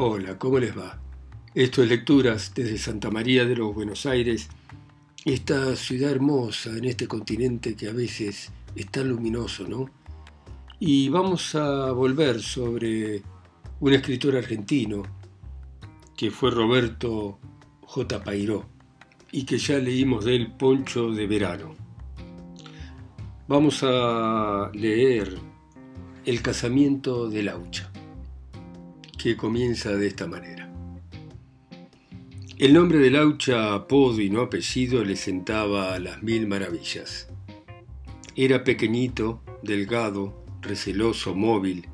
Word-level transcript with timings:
Hola, 0.00 0.38
¿cómo 0.38 0.60
les 0.60 0.78
va? 0.78 0.96
Esto 1.56 1.82
es 1.82 1.88
Lecturas 1.88 2.52
desde 2.54 2.78
Santa 2.78 3.10
María 3.10 3.44
de 3.44 3.56
los 3.56 3.74
Buenos 3.74 4.06
Aires, 4.06 4.48
esta 5.24 5.74
ciudad 5.74 6.12
hermosa 6.12 6.70
en 6.70 6.84
este 6.84 7.08
continente 7.08 7.74
que 7.74 7.88
a 7.88 7.92
veces 7.92 8.52
es 8.76 8.90
tan 8.92 9.08
luminoso, 9.08 9.66
¿no? 9.66 9.90
Y 10.78 11.08
vamos 11.08 11.52
a 11.56 11.90
volver 11.90 12.40
sobre 12.40 13.24
un 13.80 13.92
escritor 13.92 14.36
argentino 14.36 15.02
que 16.16 16.30
fue 16.30 16.52
Roberto 16.52 17.40
J. 17.80 18.22
Pairó 18.22 18.66
y 19.32 19.42
que 19.42 19.58
ya 19.58 19.78
leímos 19.78 20.26
de 20.26 20.36
él 20.36 20.52
Poncho 20.52 21.10
de 21.10 21.26
Verano. 21.26 21.74
Vamos 23.48 23.80
a 23.82 24.70
leer 24.74 25.36
El 26.24 26.40
casamiento 26.40 27.28
de 27.28 27.42
Laucha, 27.42 27.87
que 29.18 29.36
comienza 29.36 29.90
de 29.96 30.06
esta 30.06 30.26
manera. 30.26 30.72
El 32.56 32.72
nombre 32.72 32.98
de 32.98 33.10
Laucha, 33.10 33.74
apodo 33.74 34.20
y 34.20 34.30
no 34.30 34.40
apellido, 34.40 35.04
le 35.04 35.16
sentaba 35.16 35.94
a 35.94 35.98
las 35.98 36.22
mil 36.22 36.46
maravillas. 36.46 37.28
Era 38.36 38.64
pequeñito, 38.64 39.42
delgado, 39.62 40.44
receloso, 40.62 41.34
móvil. 41.34 41.88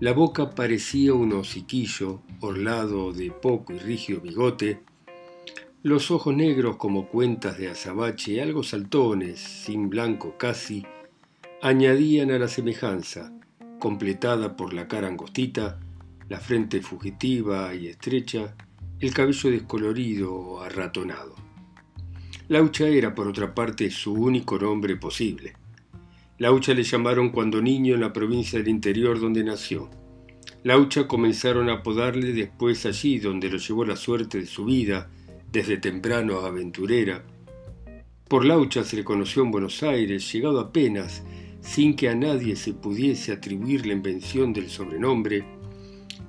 La 0.00 0.12
boca 0.12 0.54
parecía 0.54 1.14
un 1.14 1.34
hociquillo, 1.34 2.22
orlado 2.40 3.12
de 3.12 3.30
poco 3.30 3.74
y 3.74 3.78
rígido 3.78 4.20
bigote, 4.20 4.80
los 5.82 6.10
ojos 6.10 6.34
negros 6.34 6.76
como 6.76 7.08
cuentas 7.08 7.58
de 7.58 7.68
azabache, 7.68 8.40
algo 8.40 8.62
saltones, 8.62 9.38
sin 9.38 9.90
blanco 9.90 10.36
casi, 10.38 10.86
añadían 11.60 12.30
a 12.30 12.38
la 12.38 12.48
semejanza, 12.48 13.32
completada 13.78 14.56
por 14.56 14.72
la 14.72 14.88
cara 14.88 15.08
angostita, 15.08 15.78
la 16.28 16.40
frente 16.40 16.80
fugitiva 16.80 17.74
y 17.74 17.88
estrecha, 17.88 18.54
el 19.00 19.12
cabello 19.12 19.50
descolorido 19.50 20.34
o 20.34 20.60
arratonado. 20.60 21.34
Laucha 22.48 22.86
era, 22.88 23.14
por 23.14 23.28
otra 23.28 23.54
parte, 23.54 23.90
su 23.90 24.12
único 24.12 24.58
nombre 24.58 24.96
posible. 24.96 25.54
Laucha 26.38 26.74
le 26.74 26.82
llamaron 26.82 27.30
cuando 27.30 27.62
niño 27.62 27.94
en 27.94 28.00
la 28.00 28.12
provincia 28.12 28.58
del 28.58 28.68
interior 28.68 29.20
donde 29.20 29.44
nació. 29.44 29.88
Laucha 30.62 31.06
comenzaron 31.06 31.68
a 31.68 31.74
apodarle 31.74 32.32
después 32.32 32.86
allí 32.86 33.18
donde 33.18 33.48
lo 33.50 33.58
llevó 33.58 33.84
la 33.84 33.96
suerte 33.96 34.40
de 34.40 34.46
su 34.46 34.64
vida, 34.64 35.10
desde 35.52 35.76
temprano 35.76 36.40
aventurera. 36.40 37.24
Por 38.28 38.44
Laucha 38.44 38.82
se 38.82 38.96
le 38.96 39.04
conoció 39.04 39.42
en 39.42 39.50
Buenos 39.50 39.82
Aires, 39.82 40.32
llegado 40.32 40.58
apenas, 40.60 41.22
sin 41.60 41.94
que 41.96 42.08
a 42.08 42.14
nadie 42.14 42.56
se 42.56 42.74
pudiese 42.74 43.32
atribuir 43.32 43.86
la 43.86 43.92
invención 43.92 44.52
del 44.52 44.68
sobrenombre, 44.68 45.44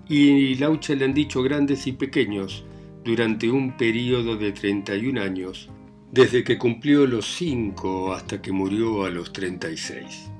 y 0.08 0.56
Laucha 0.56 0.96
le 0.96 1.06
han 1.06 1.14
dicho 1.14 1.42
grandes 1.42 1.88
y 1.88 1.94
pequeños 1.94 2.64
durante 3.04 3.50
un 3.50 3.78
periodo 3.78 4.36
de 4.36 4.52
31 4.52 5.22
años, 5.22 5.70
desde 6.12 6.44
que 6.44 6.58
cumplió 6.58 7.06
los 7.06 7.26
5 7.36 8.14
hasta 8.14 8.42
que 8.42 8.52
murió 8.52 9.06
a 9.06 9.10
los 9.10 9.34
36. 9.34 10.32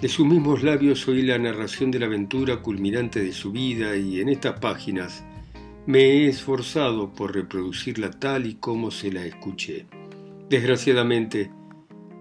De 0.00 0.08
sus 0.08 0.26
mismos 0.26 0.62
labios 0.62 1.06
oí 1.08 1.22
la 1.22 1.38
narración 1.38 1.90
de 1.90 1.98
la 1.98 2.06
aventura 2.06 2.62
culminante 2.62 3.22
de 3.22 3.32
su 3.32 3.52
vida 3.52 3.96
y 3.96 4.20
en 4.20 4.30
estas 4.30 4.58
páginas 4.58 5.22
me 5.86 6.00
he 6.00 6.28
esforzado 6.28 7.12
por 7.12 7.34
reproducirla 7.34 8.10
tal 8.10 8.46
y 8.46 8.54
como 8.54 8.90
se 8.90 9.12
la 9.12 9.24
escuché. 9.24 9.86
Desgraciadamente, 10.48 11.50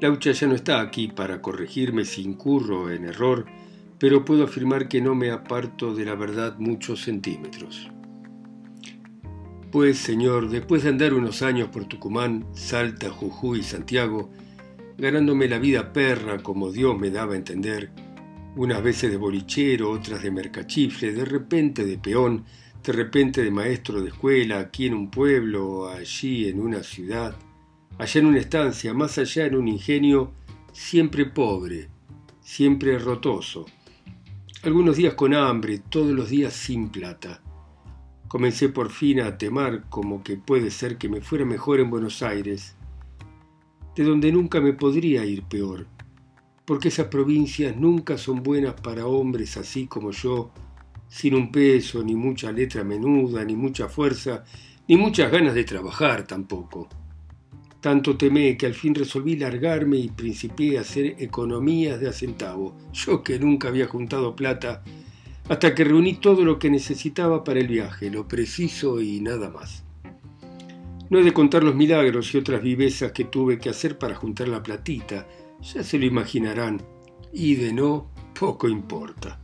Laucha 0.01 0.31
ya 0.31 0.47
no 0.47 0.55
está 0.55 0.81
aquí 0.81 1.07
para 1.07 1.41
corregirme 1.41 2.03
si 2.03 2.23
incurro 2.23 2.91
en 2.91 3.05
error, 3.05 3.45
pero 3.99 4.23
puedo 4.25 4.45
afirmar 4.45 4.87
que 4.87 5.01
no 5.01 5.13
me 5.13 5.29
aparto 5.29 5.93
de 5.93 6.05
la 6.05 6.15
verdad 6.15 6.57
muchos 6.57 7.03
centímetros. 7.03 7.89
Pues, 9.71 9.99
señor, 9.99 10.49
después 10.49 10.83
de 10.83 10.89
andar 10.89 11.13
unos 11.13 11.43
años 11.43 11.69
por 11.69 11.85
Tucumán, 11.85 12.47
Salta, 12.53 13.11
Jujuy 13.11 13.59
y 13.59 13.63
Santiago, 13.63 14.31
ganándome 14.97 15.47
la 15.47 15.59
vida 15.59 15.93
perra 15.93 16.39
como 16.39 16.71
Dios 16.71 16.97
me 16.97 17.11
daba 17.11 17.33
a 17.33 17.37
entender, 17.37 17.91
unas 18.55 18.81
veces 18.81 19.11
de 19.11 19.17
bolichero, 19.17 19.91
otras 19.91 20.23
de 20.23 20.31
mercachifle, 20.31 21.13
de 21.13 21.23
repente 21.23 21.85
de 21.85 21.97
peón, 21.97 22.45
de 22.83 22.93
repente 22.93 23.43
de 23.43 23.51
maestro 23.51 24.01
de 24.01 24.09
escuela, 24.09 24.59
aquí 24.59 24.87
en 24.87 24.95
un 24.95 25.11
pueblo, 25.11 25.87
allí 25.87 26.47
en 26.47 26.59
una 26.59 26.81
ciudad, 26.81 27.35
allá 27.97 28.19
en 28.19 28.25
una 28.25 28.39
estancia, 28.39 28.93
más 28.93 29.17
allá 29.17 29.45
en 29.45 29.55
un 29.55 29.67
ingenio, 29.67 30.31
siempre 30.71 31.25
pobre, 31.25 31.89
siempre 32.41 32.97
rotoso. 32.97 33.65
Algunos 34.61 34.97
días 34.97 35.13
con 35.13 35.33
hambre, 35.33 35.79
todos 35.79 36.11
los 36.11 36.29
días 36.29 36.51
sin 36.51 36.89
plata. 36.89 37.41
Comencé 38.27 38.67
por 38.67 38.89
fin 38.89 39.21
a 39.21 39.37
temar 39.37 39.87
como 39.87 40.21
que 40.21 40.35
puede 40.35 40.69
ser 40.69 40.97
que 40.97 41.07
me 41.07 41.21
fuera 41.21 41.45
mejor 41.45 41.79
en 41.79 41.89
Buenos 41.89 42.21
Aires, 42.21 42.75
de 43.95 44.03
donde 44.03 44.33
nunca 44.33 44.59
me 44.59 44.73
podría 44.73 45.23
ir 45.23 45.43
peor, 45.43 45.87
porque 46.65 46.89
esas 46.89 47.07
provincias 47.07 47.77
nunca 47.77 48.17
son 48.17 48.43
buenas 48.43 48.73
para 48.73 49.07
hombres 49.07 49.55
así 49.55 49.87
como 49.87 50.11
yo, 50.11 50.51
sin 51.07 51.35
un 51.35 51.53
peso, 51.53 52.03
ni 52.03 52.15
mucha 52.15 52.51
letra 52.51 52.83
menuda, 52.83 53.45
ni 53.45 53.55
mucha 53.55 53.87
fuerza, 53.87 54.43
ni 54.89 54.97
muchas 54.97 55.31
ganas 55.31 55.53
de 55.53 55.63
trabajar 55.63 56.27
tampoco. 56.27 56.89
Tanto 57.81 58.17
temé 58.17 58.57
que 58.57 58.65
al 58.65 58.73
fin 58.73 58.93
resolví 58.93 59.37
largarme 59.37 59.97
y 59.97 60.09
principié 60.09 60.77
a 60.77 60.81
hacer 60.81 61.15
economías 61.19 61.99
de 61.99 62.09
a 62.09 62.55
yo 62.93 63.23
que 63.23 63.39
nunca 63.39 63.69
había 63.69 63.87
juntado 63.87 64.35
plata, 64.35 64.83
hasta 65.47 65.73
que 65.73 65.85
reuní 65.85 66.15
todo 66.15 66.43
lo 66.43 66.59
que 66.59 66.69
necesitaba 66.69 67.43
para 67.43 67.59
el 67.59 67.67
viaje, 67.67 68.11
lo 68.11 68.27
preciso 68.27 68.99
y 69.01 69.21
nada 69.21 69.49
más. 69.49 69.83
No 71.09 71.19
he 71.19 71.23
de 71.23 71.33
contar 71.33 71.63
los 71.63 71.73
milagros 71.73 72.33
y 72.33 72.37
otras 72.37 72.61
vivezas 72.61 73.13
que 73.13 73.25
tuve 73.25 73.57
que 73.57 73.69
hacer 73.69 73.97
para 73.97 74.13
juntar 74.13 74.47
la 74.47 74.61
platita, 74.61 75.27
ya 75.61 75.81
se 75.81 75.97
lo 75.97 76.05
imaginarán, 76.05 76.81
y 77.33 77.55
de 77.55 77.73
no, 77.73 78.11
poco 78.37 78.67
importa. 78.67 79.39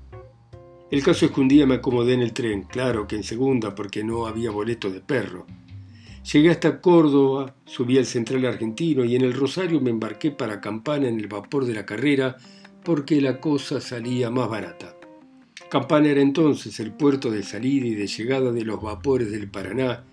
El 0.91 1.01
caso 1.01 1.25
es 1.25 1.31
que 1.31 1.41
un 1.41 1.47
día 1.47 1.65
me 1.65 1.75
acomodé 1.75 2.13
en 2.13 2.21
el 2.21 2.33
tren, 2.33 2.63
claro 2.63 3.07
que 3.07 3.15
en 3.15 3.23
segunda 3.23 3.73
porque 3.73 4.03
no 4.03 4.27
había 4.27 4.51
boleto 4.51 4.91
de 4.91 5.01
perro. 5.01 5.47
Llegué 6.31 6.49
hasta 6.49 6.81
Córdoba, 6.81 7.55
subí 7.65 7.99
al 7.99 8.07
central 8.07 8.45
argentino 8.45 9.05
y 9.05 9.15
en 9.15 9.21
el 9.21 9.33
Rosario 9.33 9.79
me 9.79 9.91
embarqué 9.91 10.31
para 10.31 10.59
Campana 10.59 11.07
en 11.07 11.19
el 11.19 11.27
vapor 11.27 11.65
de 11.65 11.75
la 11.75 11.85
carrera 11.85 12.37
porque 12.83 13.21
la 13.21 13.39
cosa 13.39 13.79
salía 13.79 14.31
más 14.31 14.49
barata. 14.49 14.95
Campana 15.69 16.09
era 16.09 16.21
entonces 16.21 16.79
el 16.79 16.93
puerto 16.93 17.29
de 17.29 17.43
salida 17.43 17.85
y 17.85 17.93
de 17.93 18.07
llegada 18.07 18.51
de 18.51 18.65
los 18.65 18.81
vapores 18.81 19.29
del 19.29 19.51
Paraná 19.51 20.03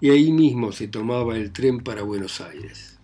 y 0.00 0.10
ahí 0.10 0.32
mismo 0.32 0.72
se 0.72 0.88
tomaba 0.88 1.36
el 1.36 1.52
tren 1.52 1.78
para 1.78 2.02
Buenos 2.02 2.40
Aires. 2.40 2.98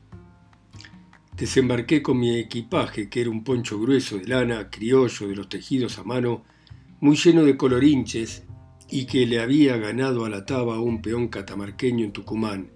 Desembarqué 1.37 2.03
con 2.03 2.19
mi 2.19 2.39
equipaje, 2.39 3.09
que 3.09 3.21
era 3.21 3.31
un 3.31 3.45
poncho 3.45 3.79
grueso 3.79 4.19
de 4.19 4.27
lana, 4.27 4.69
criollo 4.69 5.29
de 5.29 5.37
los 5.37 5.49
tejidos 5.49 5.97
a 5.99 6.03
mano, 6.03 6.43
muy 7.01 7.17
lleno 7.17 7.45
de 7.45 7.57
colorinches 7.57 8.43
y 8.93 9.07
que 9.07 9.25
le 9.25 9.41
había 9.41 9.79
ganado 9.79 10.27
a 10.27 10.29
la 10.29 10.45
taba 10.45 10.77
a 10.77 10.81
un 10.81 11.01
peón 11.01 11.29
catamarqueño 11.29 12.05
en 12.05 12.13
Tucumán. 12.13 12.71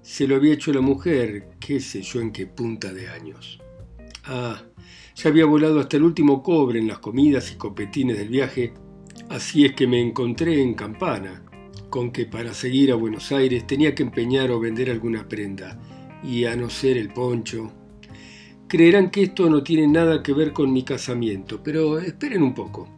Se 0.00 0.26
lo 0.26 0.36
había 0.36 0.54
hecho 0.54 0.72
la 0.72 0.80
mujer, 0.80 1.50
qué 1.60 1.78
sé 1.78 2.00
yo 2.00 2.22
en 2.22 2.32
qué 2.32 2.46
punta 2.46 2.90
de 2.90 3.10
años. 3.10 3.60
Ah, 4.24 4.62
ya 5.14 5.28
había 5.28 5.44
volado 5.44 5.78
hasta 5.78 5.98
el 5.98 6.04
último 6.04 6.42
cobre 6.42 6.78
en 6.78 6.88
las 6.88 7.00
comidas 7.00 7.52
y 7.52 7.56
copetines 7.56 8.16
del 8.16 8.30
viaje, 8.30 8.72
así 9.28 9.66
es 9.66 9.74
que 9.74 9.86
me 9.86 10.00
encontré 10.00 10.62
en 10.62 10.72
Campana, 10.72 11.44
con 11.90 12.12
que 12.12 12.24
para 12.24 12.54
seguir 12.54 12.90
a 12.90 12.94
Buenos 12.94 13.30
Aires 13.30 13.66
tenía 13.66 13.94
que 13.94 14.04
empeñar 14.04 14.50
o 14.50 14.60
vender 14.60 14.90
alguna 14.90 15.28
prenda, 15.28 15.78
y 16.24 16.46
a 16.46 16.56
no 16.56 16.70
ser 16.70 16.96
el 16.96 17.10
poncho. 17.10 17.70
Creerán 18.68 19.10
que 19.10 19.24
esto 19.24 19.50
no 19.50 19.62
tiene 19.62 19.86
nada 19.86 20.22
que 20.22 20.32
ver 20.32 20.54
con 20.54 20.72
mi 20.72 20.82
casamiento, 20.82 21.62
pero 21.62 21.98
esperen 21.98 22.42
un 22.42 22.54
poco. 22.54 22.97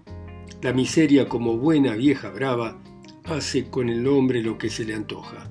La 0.62 0.74
miseria, 0.74 1.26
como 1.26 1.56
buena 1.56 1.94
vieja 1.94 2.30
brava, 2.30 2.78
hace 3.24 3.70
con 3.70 3.88
el 3.88 4.06
hombre 4.06 4.42
lo 4.42 4.58
que 4.58 4.68
se 4.68 4.84
le 4.84 4.94
antoja. 4.94 5.50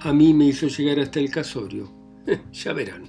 A 0.00 0.12
mí 0.12 0.34
me 0.34 0.46
hizo 0.46 0.66
llegar 0.66 0.98
hasta 0.98 1.20
el 1.20 1.30
casorio. 1.30 1.88
ya 2.52 2.72
verán. 2.72 3.04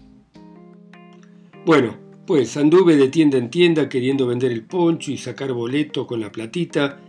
Bueno, 1.65 1.97
pues 2.27 2.55
anduve 2.55 2.97
de 2.97 3.07
tienda 3.07 3.37
en 3.39 3.49
tienda 3.49 3.89
queriendo 3.89 4.27
vender 4.27 4.51
el 4.51 4.65
poncho 4.65 5.11
y 5.11 5.17
sacar 5.17 5.53
boleto 5.53 6.05
con 6.05 6.19
la 6.19 6.31
platita, 6.31 6.99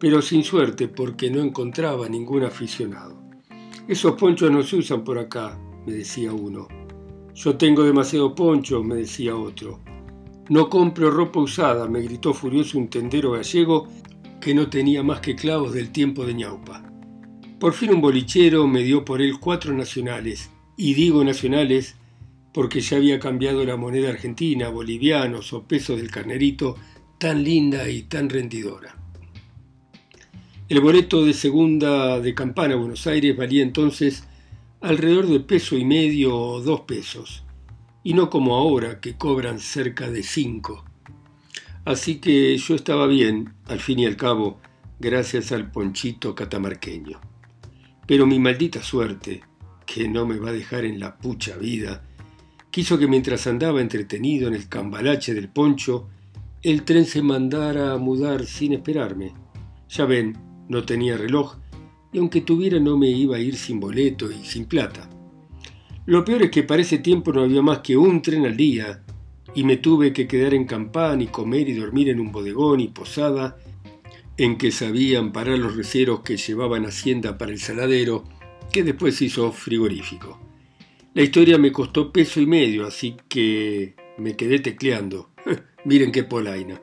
pero 0.00 0.22
sin 0.22 0.42
suerte 0.42 0.88
porque 0.88 1.30
no 1.30 1.40
encontraba 1.40 2.08
ningún 2.08 2.42
aficionado. 2.42 3.16
Esos 3.86 4.16
ponchos 4.16 4.50
no 4.50 4.62
se 4.62 4.76
usan 4.76 5.04
por 5.04 5.18
acá, 5.18 5.58
me 5.86 5.92
decía 5.92 6.32
uno. 6.32 6.66
Yo 7.32 7.56
tengo 7.56 7.84
demasiado 7.84 8.34
poncho, 8.34 8.82
me 8.82 8.96
decía 8.96 9.36
otro. 9.36 9.80
No 10.48 10.70
compro 10.70 11.10
ropa 11.10 11.40
usada, 11.40 11.88
me 11.88 12.00
gritó 12.00 12.32
furioso 12.32 12.78
un 12.78 12.88
tendero 12.88 13.32
gallego 13.32 13.88
que 14.40 14.54
no 14.54 14.70
tenía 14.70 15.02
más 15.02 15.20
que 15.20 15.36
clavos 15.36 15.74
del 15.74 15.90
tiempo 15.90 16.24
de 16.24 16.34
ñaupa. 16.34 16.90
Por 17.60 17.74
fin 17.74 17.90
un 17.92 18.00
bolichero 18.00 18.66
me 18.66 18.82
dio 18.82 19.04
por 19.04 19.20
él 19.20 19.38
cuatro 19.40 19.74
nacionales, 19.74 20.50
y 20.76 20.94
digo 20.94 21.22
nacionales 21.24 21.96
porque 22.54 22.80
ya 22.80 22.96
había 22.96 23.18
cambiado 23.18 23.64
la 23.64 23.76
moneda 23.76 24.08
argentina, 24.08 24.68
bolivianos 24.68 25.52
o 25.52 25.64
pesos 25.64 25.98
del 25.98 26.10
carnerito, 26.10 26.76
tan 27.18 27.44
linda 27.44 27.88
y 27.88 28.02
tan 28.02 28.30
rendidora. 28.30 28.96
El 30.68 30.80
boleto 30.80 31.24
de 31.24 31.34
segunda 31.34 32.20
de 32.20 32.34
campana 32.34 32.74
a 32.74 32.78
Buenos 32.78 33.06
Aires 33.06 33.36
valía 33.36 33.62
entonces 33.62 34.24
alrededor 34.80 35.26
de 35.26 35.40
peso 35.40 35.76
y 35.76 35.84
medio 35.84 36.36
o 36.36 36.60
dos 36.60 36.82
pesos, 36.82 37.42
y 38.08 38.14
no 38.14 38.30
como 38.30 38.56
ahora 38.56 39.00
que 39.00 39.18
cobran 39.18 39.58
cerca 39.60 40.10
de 40.10 40.22
cinco. 40.22 40.82
Así 41.84 42.20
que 42.20 42.56
yo 42.56 42.74
estaba 42.74 43.06
bien, 43.06 43.52
al 43.66 43.80
fin 43.80 43.98
y 43.98 44.06
al 44.06 44.16
cabo, 44.16 44.58
gracias 44.98 45.52
al 45.52 45.70
ponchito 45.70 46.34
catamarqueño. 46.34 47.20
Pero 48.06 48.26
mi 48.26 48.38
maldita 48.38 48.82
suerte, 48.82 49.42
que 49.84 50.08
no 50.08 50.24
me 50.24 50.38
va 50.38 50.48
a 50.48 50.54
dejar 50.54 50.86
en 50.86 50.98
la 50.98 51.18
pucha 51.18 51.58
vida, 51.58 52.02
quiso 52.70 52.98
que 52.98 53.06
mientras 53.06 53.46
andaba 53.46 53.82
entretenido 53.82 54.48
en 54.48 54.54
el 54.54 54.70
cambalache 54.70 55.34
del 55.34 55.50
poncho, 55.50 56.08
el 56.62 56.84
tren 56.84 57.04
se 57.04 57.20
mandara 57.20 57.92
a 57.92 57.98
mudar 57.98 58.46
sin 58.46 58.72
esperarme. 58.72 59.34
Ya 59.90 60.06
ven, 60.06 60.34
no 60.70 60.82
tenía 60.86 61.18
reloj, 61.18 61.56
y 62.10 62.16
aunque 62.20 62.40
tuviera 62.40 62.80
no 62.80 62.96
me 62.96 63.10
iba 63.10 63.36
a 63.36 63.40
ir 63.40 63.54
sin 63.54 63.78
boleto 63.78 64.32
y 64.32 64.46
sin 64.46 64.64
plata. 64.64 65.10
Lo 66.08 66.24
peor 66.24 66.44
es 66.44 66.50
que 66.50 66.62
para 66.62 66.80
ese 66.80 66.96
tiempo 66.96 67.34
no 67.34 67.42
había 67.42 67.60
más 67.60 67.80
que 67.80 67.94
un 67.94 68.22
tren 68.22 68.46
al 68.46 68.56
día, 68.56 69.02
y 69.54 69.62
me 69.62 69.76
tuve 69.76 70.14
que 70.14 70.26
quedar 70.26 70.54
en 70.54 70.64
campán 70.64 71.20
y 71.20 71.26
comer 71.26 71.68
y 71.68 71.74
dormir 71.74 72.08
en 72.08 72.18
un 72.18 72.32
bodegón 72.32 72.80
y 72.80 72.88
posada 72.88 73.58
en 74.38 74.56
que 74.56 74.70
sabían 74.70 75.32
parar 75.32 75.58
los 75.58 75.76
receros 75.76 76.20
que 76.20 76.38
llevaban 76.38 76.86
hacienda 76.86 77.36
para 77.36 77.52
el 77.52 77.58
saladero, 77.58 78.24
que 78.72 78.84
después 78.84 79.20
hizo 79.20 79.52
frigorífico. 79.52 80.40
La 81.12 81.20
historia 81.20 81.58
me 81.58 81.72
costó 81.72 82.10
peso 82.10 82.40
y 82.40 82.46
medio, 82.46 82.86
así 82.86 83.14
que 83.28 83.94
me 84.16 84.34
quedé 84.34 84.60
tecleando. 84.60 85.28
Miren 85.84 86.10
qué 86.10 86.24
polaina. 86.24 86.80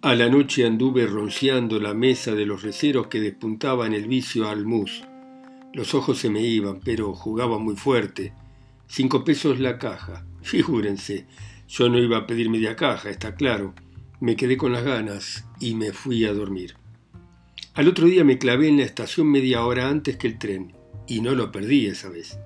A 0.00 0.14
la 0.14 0.28
noche 0.28 0.64
anduve 0.64 1.08
ronciando 1.08 1.80
la 1.80 1.92
mesa 1.92 2.36
de 2.36 2.46
los 2.46 2.62
receros 2.62 3.08
que 3.08 3.18
despuntaban 3.18 3.94
el 3.94 4.06
vicio 4.06 4.48
al 4.48 4.64
mus. 4.64 5.07
Los 5.74 5.94
ojos 5.94 6.18
se 6.18 6.30
me 6.30 6.40
iban, 6.40 6.80
pero 6.80 7.12
jugaba 7.14 7.58
muy 7.58 7.76
fuerte. 7.76 8.32
Cinco 8.86 9.24
pesos 9.24 9.60
la 9.60 9.78
caja. 9.78 10.24
Figúrense, 10.42 11.26
yo 11.68 11.88
no 11.88 11.98
iba 11.98 12.16
a 12.16 12.26
pedir 12.26 12.48
media 12.48 12.74
caja, 12.74 13.10
está 13.10 13.34
claro. 13.34 13.74
Me 14.20 14.34
quedé 14.34 14.56
con 14.56 14.72
las 14.72 14.82
ganas 14.82 15.46
y 15.60 15.74
me 15.74 15.92
fui 15.92 16.24
a 16.24 16.32
dormir. 16.32 16.74
Al 17.74 17.86
otro 17.86 18.06
día 18.06 18.24
me 18.24 18.38
clavé 18.38 18.68
en 18.68 18.78
la 18.78 18.84
estación 18.84 19.30
media 19.30 19.64
hora 19.64 19.88
antes 19.88 20.16
que 20.16 20.26
el 20.26 20.38
tren, 20.38 20.72
y 21.06 21.20
no 21.20 21.34
lo 21.34 21.52
perdí 21.52 21.86
esa 21.86 22.08
vez. 22.08 22.38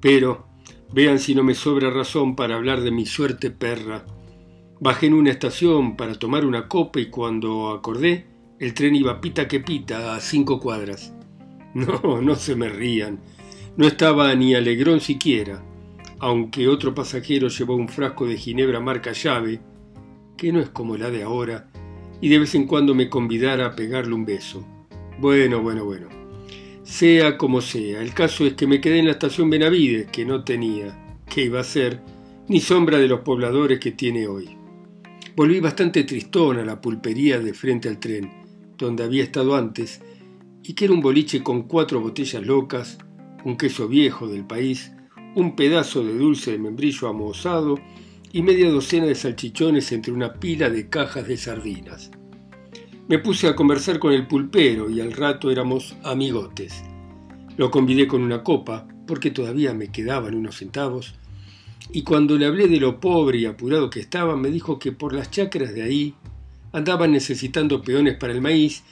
Pero, 0.00 0.46
vean 0.92 1.18
si 1.18 1.34
no 1.34 1.42
me 1.42 1.54
sobra 1.54 1.90
razón 1.90 2.36
para 2.36 2.54
hablar 2.54 2.80
de 2.80 2.92
mi 2.92 3.06
suerte 3.06 3.50
perra. 3.50 4.06
Bajé 4.80 5.06
en 5.06 5.14
una 5.14 5.30
estación 5.30 5.96
para 5.96 6.14
tomar 6.14 6.46
una 6.46 6.68
copa 6.68 7.00
y 7.00 7.10
cuando 7.10 7.70
acordé, 7.70 8.26
el 8.60 8.72
tren 8.72 8.94
iba 8.94 9.20
pita 9.20 9.48
que 9.48 9.60
pita 9.60 10.14
a 10.14 10.20
cinco 10.20 10.60
cuadras. 10.60 11.12
No, 12.02 12.22
no 12.22 12.36
se 12.36 12.56
me 12.56 12.70
rían. 12.70 13.20
No 13.76 13.86
estaba 13.86 14.34
ni 14.34 14.54
alegrón 14.54 15.00
siquiera, 15.00 15.62
aunque 16.18 16.68
otro 16.68 16.94
pasajero 16.94 17.48
llevó 17.48 17.76
un 17.76 17.90
frasco 17.90 18.26
de 18.26 18.38
ginebra 18.38 18.80
marca 18.80 19.12
llave 19.12 19.60
que 20.38 20.52
no 20.52 20.60
es 20.60 20.70
como 20.70 20.96
la 20.96 21.10
de 21.10 21.22
ahora, 21.22 21.68
y 22.22 22.30
de 22.30 22.38
vez 22.38 22.54
en 22.54 22.66
cuando 22.66 22.94
me 22.94 23.10
convidara 23.10 23.66
a 23.66 23.76
pegarle 23.76 24.14
un 24.14 24.24
beso. 24.24 24.66
Bueno, 25.18 25.60
bueno, 25.60 25.84
bueno. 25.84 26.08
Sea 26.82 27.36
como 27.36 27.60
sea, 27.60 28.00
el 28.00 28.14
caso 28.14 28.46
es 28.46 28.54
que 28.54 28.66
me 28.66 28.80
quedé 28.80 29.00
en 29.00 29.06
la 29.06 29.12
estación 29.12 29.50
Benavides, 29.50 30.06
que 30.06 30.24
no 30.24 30.44
tenía, 30.44 31.18
que 31.28 31.44
iba 31.44 31.60
a 31.60 31.64
ser, 31.64 32.00
ni 32.48 32.60
sombra 32.60 32.98
de 32.98 33.08
los 33.08 33.20
pobladores 33.20 33.80
que 33.80 33.92
tiene 33.92 34.26
hoy. 34.26 34.56
Volví 35.34 35.60
bastante 35.60 36.04
tristón 36.04 36.58
a 36.58 36.64
la 36.64 36.80
pulpería 36.80 37.38
de 37.38 37.52
frente 37.52 37.90
al 37.90 37.98
tren, 37.98 38.30
donde 38.78 39.04
había 39.04 39.24
estado 39.24 39.54
antes, 39.56 40.00
y 40.68 40.74
que 40.74 40.86
era 40.86 40.94
un 40.94 41.00
boliche 41.00 41.44
con 41.44 41.62
cuatro 41.62 42.00
botellas 42.00 42.44
locas, 42.44 42.98
un 43.44 43.56
queso 43.56 43.86
viejo 43.86 44.26
del 44.26 44.44
país, 44.44 44.92
un 45.36 45.54
pedazo 45.54 46.02
de 46.02 46.18
dulce 46.18 46.50
de 46.50 46.58
membrillo 46.58 47.06
amosado 47.06 47.78
y 48.32 48.42
media 48.42 48.68
docena 48.68 49.06
de 49.06 49.14
salchichones 49.14 49.92
entre 49.92 50.12
una 50.12 50.34
pila 50.34 50.68
de 50.68 50.88
cajas 50.88 51.28
de 51.28 51.36
sardinas. 51.36 52.10
Me 53.06 53.20
puse 53.20 53.46
a 53.46 53.54
conversar 53.54 54.00
con 54.00 54.12
el 54.12 54.26
pulpero 54.26 54.90
y 54.90 55.00
al 55.00 55.12
rato 55.12 55.52
éramos 55.52 55.94
amigotes. 56.02 56.82
Lo 57.56 57.70
convidé 57.70 58.08
con 58.08 58.22
una 58.22 58.42
copa, 58.42 58.88
porque 59.06 59.30
todavía 59.30 59.72
me 59.72 59.92
quedaban 59.92 60.34
unos 60.34 60.56
centavos, 60.56 61.14
y 61.92 62.02
cuando 62.02 62.36
le 62.36 62.46
hablé 62.46 62.66
de 62.66 62.80
lo 62.80 62.98
pobre 62.98 63.38
y 63.38 63.46
apurado 63.46 63.88
que 63.88 64.00
estaba, 64.00 64.36
me 64.36 64.50
dijo 64.50 64.80
que 64.80 64.90
por 64.90 65.14
las 65.14 65.30
chacras 65.30 65.72
de 65.72 65.84
ahí 65.84 66.14
andaban 66.72 67.12
necesitando 67.12 67.82
peones 67.82 68.16
para 68.16 68.32
el 68.32 68.40
maíz 68.40 68.82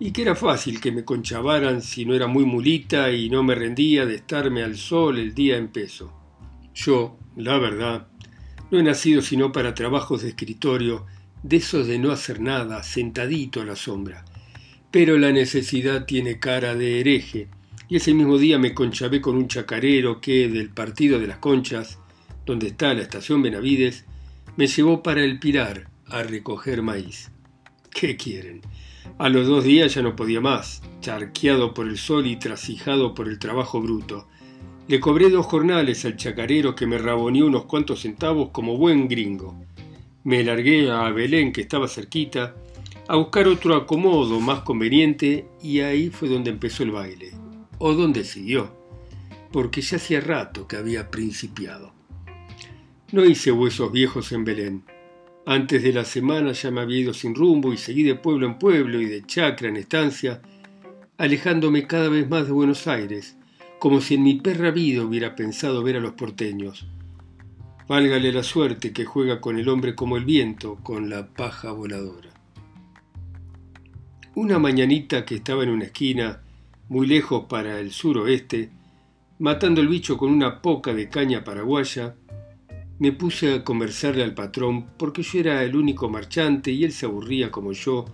y 0.00 0.12
que 0.12 0.22
era 0.22 0.34
fácil 0.34 0.80
que 0.80 0.92
me 0.92 1.04
conchavaran 1.04 1.82
si 1.82 2.04
no 2.04 2.14
era 2.14 2.26
muy 2.26 2.44
mulita 2.44 3.10
y 3.10 3.28
no 3.30 3.42
me 3.42 3.54
rendía 3.54 4.06
de 4.06 4.16
estarme 4.16 4.62
al 4.62 4.76
sol 4.76 5.18
el 5.18 5.34
día 5.34 5.56
en 5.56 5.68
peso. 5.68 6.12
Yo, 6.74 7.18
la 7.36 7.58
verdad, 7.58 8.06
no 8.70 8.78
he 8.78 8.82
nacido 8.82 9.22
sino 9.22 9.50
para 9.50 9.74
trabajos 9.74 10.22
de 10.22 10.28
escritorio, 10.28 11.06
de 11.42 11.56
esos 11.56 11.86
de 11.86 11.98
no 11.98 12.12
hacer 12.12 12.40
nada, 12.40 12.82
sentadito 12.82 13.60
a 13.60 13.64
la 13.64 13.76
sombra. 13.76 14.24
Pero 14.90 15.18
la 15.18 15.32
necesidad 15.32 16.06
tiene 16.06 16.38
cara 16.38 16.74
de 16.74 17.00
hereje, 17.00 17.48
y 17.88 17.96
ese 17.96 18.14
mismo 18.14 18.38
día 18.38 18.58
me 18.58 18.74
conchavé 18.74 19.20
con 19.20 19.36
un 19.36 19.48
chacarero 19.48 20.20
que, 20.20 20.48
del 20.48 20.70
partido 20.70 21.18
de 21.18 21.26
las 21.26 21.38
conchas, 21.38 21.98
donde 22.46 22.68
está 22.68 22.94
la 22.94 23.02
estación 23.02 23.42
Benavides, 23.42 24.04
me 24.56 24.66
llevó 24.66 25.02
para 25.02 25.22
el 25.22 25.38
Pilar 25.38 25.88
a 26.06 26.22
recoger 26.22 26.82
maíz. 26.82 27.30
¿Qué 27.90 28.16
quieren? 28.16 28.62
A 29.16 29.28
los 29.28 29.46
dos 29.46 29.64
días 29.64 29.94
ya 29.94 30.02
no 30.02 30.14
podía 30.14 30.40
más, 30.40 30.82
charqueado 31.00 31.74
por 31.74 31.88
el 31.88 31.98
sol 31.98 32.26
y 32.26 32.36
trasijado 32.36 33.14
por 33.14 33.28
el 33.28 33.38
trabajo 33.38 33.80
bruto. 33.80 34.28
Le 34.86 35.00
cobré 35.00 35.30
dos 35.30 35.46
jornales 35.46 36.04
al 36.04 36.16
chacarero 36.16 36.74
que 36.74 36.86
me 36.86 36.98
raboneó 36.98 37.46
unos 37.46 37.64
cuantos 37.64 38.00
centavos 38.02 38.50
como 38.50 38.76
buen 38.76 39.08
gringo. 39.08 39.54
Me 40.24 40.42
largué 40.44 40.90
a 40.90 41.08
Belén, 41.10 41.52
que 41.52 41.62
estaba 41.62 41.88
cerquita, 41.88 42.54
a 43.08 43.16
buscar 43.16 43.48
otro 43.48 43.74
acomodo 43.74 44.40
más 44.40 44.60
conveniente 44.60 45.48
y 45.62 45.80
ahí 45.80 46.10
fue 46.10 46.28
donde 46.28 46.50
empezó 46.50 46.82
el 46.82 46.90
baile. 46.90 47.32
O 47.78 47.94
donde 47.94 48.24
siguió, 48.24 48.70
porque 49.52 49.80
ya 49.80 49.96
hacía 49.96 50.20
rato 50.20 50.68
que 50.68 50.76
había 50.76 51.10
principiado. 51.10 51.92
No 53.10 53.24
hice 53.24 53.50
huesos 53.50 53.90
viejos 53.90 54.32
en 54.32 54.44
Belén. 54.44 54.84
Antes 55.50 55.82
de 55.82 55.94
la 55.94 56.04
semana 56.04 56.52
ya 56.52 56.70
me 56.70 56.82
había 56.82 56.98
ido 56.98 57.14
sin 57.14 57.34
rumbo 57.34 57.72
y 57.72 57.78
seguí 57.78 58.02
de 58.02 58.14
pueblo 58.14 58.46
en 58.46 58.58
pueblo 58.58 59.00
y 59.00 59.06
de 59.06 59.24
chacra 59.24 59.70
en 59.70 59.78
estancia, 59.78 60.42
alejándome 61.16 61.86
cada 61.86 62.10
vez 62.10 62.28
más 62.28 62.44
de 62.44 62.52
Buenos 62.52 62.86
Aires, 62.86 63.38
como 63.78 64.02
si 64.02 64.16
en 64.16 64.24
mi 64.24 64.34
perra 64.34 64.70
vida 64.72 65.02
hubiera 65.02 65.34
pensado 65.34 65.82
ver 65.82 65.96
a 65.96 66.00
los 66.00 66.12
porteños. 66.12 66.86
Válgale 67.88 68.30
la 68.30 68.42
suerte 68.42 68.92
que 68.92 69.06
juega 69.06 69.40
con 69.40 69.58
el 69.58 69.70
hombre 69.70 69.94
como 69.94 70.18
el 70.18 70.26
viento, 70.26 70.80
con 70.82 71.08
la 71.08 71.28
paja 71.28 71.72
voladora. 71.72 72.28
Una 74.34 74.58
mañanita 74.58 75.24
que 75.24 75.36
estaba 75.36 75.62
en 75.62 75.70
una 75.70 75.84
esquina, 75.84 76.42
muy 76.90 77.06
lejos 77.06 77.46
para 77.48 77.80
el 77.80 77.92
suroeste, 77.92 78.68
matando 79.38 79.80
el 79.80 79.88
bicho 79.88 80.18
con 80.18 80.30
una 80.30 80.60
poca 80.60 80.92
de 80.92 81.08
caña 81.08 81.42
paraguaya, 81.42 82.16
me 82.98 83.12
puse 83.12 83.54
a 83.54 83.64
conversarle 83.64 84.24
al 84.24 84.34
patrón 84.34 84.86
porque 84.96 85.22
yo 85.22 85.38
era 85.38 85.62
el 85.62 85.76
único 85.76 86.08
marchante 86.08 86.72
y 86.72 86.84
él 86.84 86.92
se 86.92 87.06
aburría 87.06 87.50
como 87.50 87.72
yo 87.72 88.06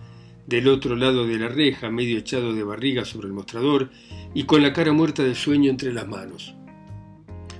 del 0.45 0.67
otro 0.67 0.95
lado 0.95 1.25
de 1.25 1.39
la 1.39 1.47
reja, 1.47 1.89
medio 1.89 2.19
echado 2.19 2.53
de 2.53 2.63
barriga 2.63 3.03
sobre 3.03 3.27
el 3.27 3.33
mostrador 3.33 3.89
y 4.33 4.43
con 4.43 4.61
la 4.61 4.73
cara 4.73 4.93
muerta 4.93 5.23
de 5.23 5.33
sueño 5.33 5.71
entre 5.71 5.91
las 5.91 6.07
manos. 6.07 6.55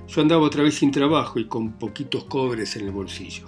Yo 0.06 0.20
andaba 0.20 0.42
otra 0.42 0.62
vez 0.62 0.76
sin 0.76 0.92
trabajo 0.92 1.40
y 1.40 1.46
con 1.46 1.72
poquitos 1.72 2.24
cobres 2.24 2.76
en 2.76 2.86
el 2.86 2.92
bolsillo. 2.92 3.46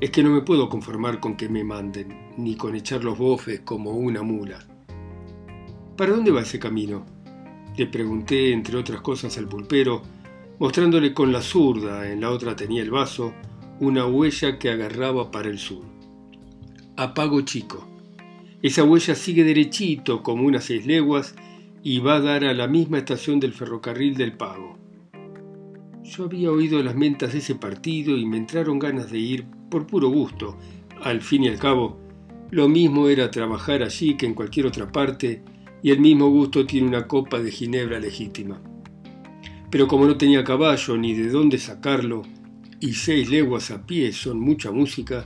Es 0.00 0.10
que 0.10 0.22
no 0.22 0.30
me 0.30 0.42
puedo 0.42 0.68
conformar 0.68 1.18
con 1.18 1.36
que 1.36 1.48
me 1.48 1.64
manden, 1.64 2.34
ni 2.36 2.56
con 2.56 2.74
echar 2.74 3.04
los 3.04 3.16
bofes 3.16 3.60
como 3.60 3.92
una 3.92 4.22
mula. 4.22 4.58
¿Para 5.96 6.12
dónde 6.12 6.30
va 6.30 6.42
ese 6.42 6.58
camino? 6.58 7.06
Le 7.76 7.86
pregunté, 7.86 8.52
entre 8.52 8.76
otras 8.76 9.00
cosas, 9.00 9.38
al 9.38 9.48
pulpero, 9.48 10.02
mostrándole 10.62 11.12
con 11.12 11.32
la 11.32 11.42
zurda, 11.42 12.08
en 12.08 12.20
la 12.20 12.30
otra 12.30 12.54
tenía 12.54 12.82
el 12.82 12.92
vaso, 12.92 13.34
una 13.80 14.06
huella 14.06 14.60
que 14.60 14.70
agarraba 14.70 15.32
para 15.32 15.48
el 15.48 15.58
sur. 15.58 15.82
Apago 16.96 17.40
chico. 17.40 17.88
Esa 18.62 18.84
huella 18.84 19.16
sigue 19.16 19.42
derechito 19.42 20.22
como 20.22 20.44
unas 20.46 20.62
seis 20.62 20.86
leguas 20.86 21.34
y 21.82 21.98
va 21.98 22.14
a 22.14 22.20
dar 22.20 22.44
a 22.44 22.54
la 22.54 22.68
misma 22.68 22.98
estación 22.98 23.40
del 23.40 23.54
ferrocarril 23.54 24.14
del 24.14 24.34
Pago. 24.34 24.78
Yo 26.04 26.26
había 26.26 26.52
oído 26.52 26.80
las 26.80 26.94
mentas 26.94 27.32
de 27.32 27.40
ese 27.40 27.56
partido 27.56 28.16
y 28.16 28.24
me 28.24 28.36
entraron 28.36 28.78
ganas 28.78 29.10
de 29.10 29.18
ir 29.18 29.46
por 29.68 29.88
puro 29.88 30.10
gusto. 30.10 30.56
Al 31.02 31.22
fin 31.22 31.42
y 31.42 31.48
al 31.48 31.58
cabo, 31.58 31.98
lo 32.52 32.68
mismo 32.68 33.08
era 33.08 33.32
trabajar 33.32 33.82
allí 33.82 34.16
que 34.16 34.26
en 34.26 34.34
cualquier 34.34 34.66
otra 34.66 34.92
parte 34.92 35.42
y 35.82 35.90
el 35.90 35.98
mismo 35.98 36.28
gusto 36.28 36.64
tiene 36.64 36.86
una 36.86 37.08
copa 37.08 37.40
de 37.40 37.50
ginebra 37.50 37.98
legítima. 37.98 38.62
Pero 39.72 39.88
como 39.88 40.04
no 40.04 40.18
tenía 40.18 40.44
caballo 40.44 40.98
ni 40.98 41.14
de 41.14 41.30
dónde 41.30 41.56
sacarlo 41.56 42.24
y 42.78 42.92
seis 42.92 43.30
leguas 43.30 43.70
a 43.70 43.86
pie 43.86 44.12
son 44.12 44.38
mucha 44.38 44.70
música, 44.70 45.24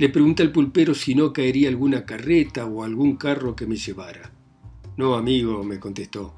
Le 0.00 0.08
pregunté 0.08 0.44
al 0.44 0.52
pulpero 0.52 0.94
si 0.94 1.16
no 1.16 1.32
caería 1.32 1.68
alguna 1.68 2.04
carreta 2.06 2.66
o 2.66 2.84
algún 2.84 3.16
carro 3.16 3.56
que 3.56 3.66
me 3.66 3.74
llevara. 3.74 4.32
No, 4.96 5.14
amigo, 5.16 5.64
me 5.64 5.80
contestó. 5.80 6.34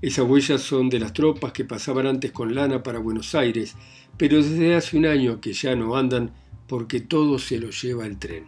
Esas 0.00 0.26
huellas 0.26 0.62
son 0.62 0.88
de 0.88 0.98
las 0.98 1.12
tropas 1.12 1.52
que 1.52 1.66
pasaban 1.66 2.06
antes 2.06 2.32
con 2.32 2.54
lana 2.54 2.82
para 2.82 2.98
Buenos 3.00 3.34
Aires, 3.34 3.76
pero 4.16 4.36
desde 4.38 4.74
hace 4.74 4.96
un 4.96 5.04
año 5.04 5.40
que 5.42 5.52
ya 5.52 5.76
no 5.76 5.94
andan 5.94 6.32
porque 6.66 7.00
todo 7.00 7.38
se 7.38 7.58
lo 7.58 7.68
lleva 7.68 8.06
el 8.06 8.18
tren. 8.18 8.46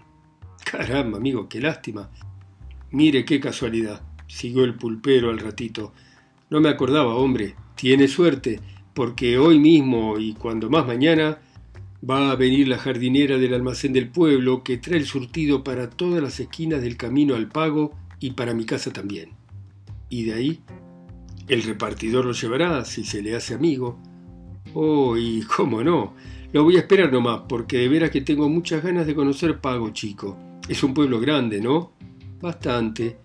Caramba, 0.64 1.18
amigo, 1.18 1.46
qué 1.46 1.60
lástima. 1.60 2.10
Mire 2.90 3.26
qué 3.26 3.40
casualidad, 3.40 4.00
siguió 4.26 4.64
el 4.64 4.76
pulpero 4.76 5.28
al 5.28 5.40
ratito. 5.40 5.92
No 6.48 6.60
me 6.60 6.70
acordaba, 6.70 7.16
hombre. 7.16 7.54
Tiene 7.75 8.09
suerte, 8.09 8.61
porque 8.95 9.38
hoy 9.38 9.59
mismo 9.59 10.19
y 10.19 10.35
cuando 10.35 10.71
más 10.71 10.87
mañana 10.87 11.38
va 12.09 12.31
a 12.31 12.37
venir 12.37 12.69
la 12.69 12.78
jardinera 12.78 13.38
del 13.38 13.54
almacén 13.54 13.93
del 13.93 14.09
pueblo 14.09 14.62
que 14.62 14.78
trae 14.78 14.99
el 14.99 15.07
surtido 15.07 15.64
para 15.64 15.90
todas 15.90 16.23
las 16.23 16.38
esquinas 16.38 16.83
del 16.83 16.97
camino 16.97 17.35
al 17.35 17.49
pago 17.49 17.93
y 18.21 18.33
para 18.33 18.54
mi 18.54 18.64
casa 18.64 18.93
también. 18.93 19.31
Y 20.09 20.25
de 20.25 20.35
ahí, 20.35 20.61
el 21.49 21.62
repartidor 21.62 22.25
lo 22.25 22.33
llevará 22.33 22.85
si 22.85 23.04
se 23.04 23.23
le 23.23 23.35
hace 23.35 23.54
amigo. 23.54 23.99
Oh, 24.75 25.16
y 25.16 25.43
cómo 25.43 25.83
no, 25.83 26.14
lo 26.52 26.64
voy 26.64 26.76
a 26.76 26.81
esperar 26.81 27.12
nomás, 27.12 27.43
porque 27.49 27.78
de 27.78 27.88
veras 27.88 28.11
que 28.11 28.21
tengo 28.21 28.49
muchas 28.49 28.83
ganas 28.83 29.07
de 29.07 29.14
conocer 29.14 29.61
Pago 29.61 29.90
Chico. 29.90 30.38
Es 30.69 30.83
un 30.83 30.95
pueblo 30.95 31.21
grande, 31.21 31.61
¿no? 31.61 31.93
Bastante. 32.40 33.19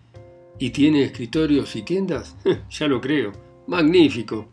¿Y 0.58 0.72
tiene 0.72 1.03
escritorios 1.03 1.75
y 1.75 1.84
tiendas? 1.84 2.36
ya 2.70 2.88
lo 2.88 3.00
creo. 3.00 3.49
Magnífico. 3.69 4.49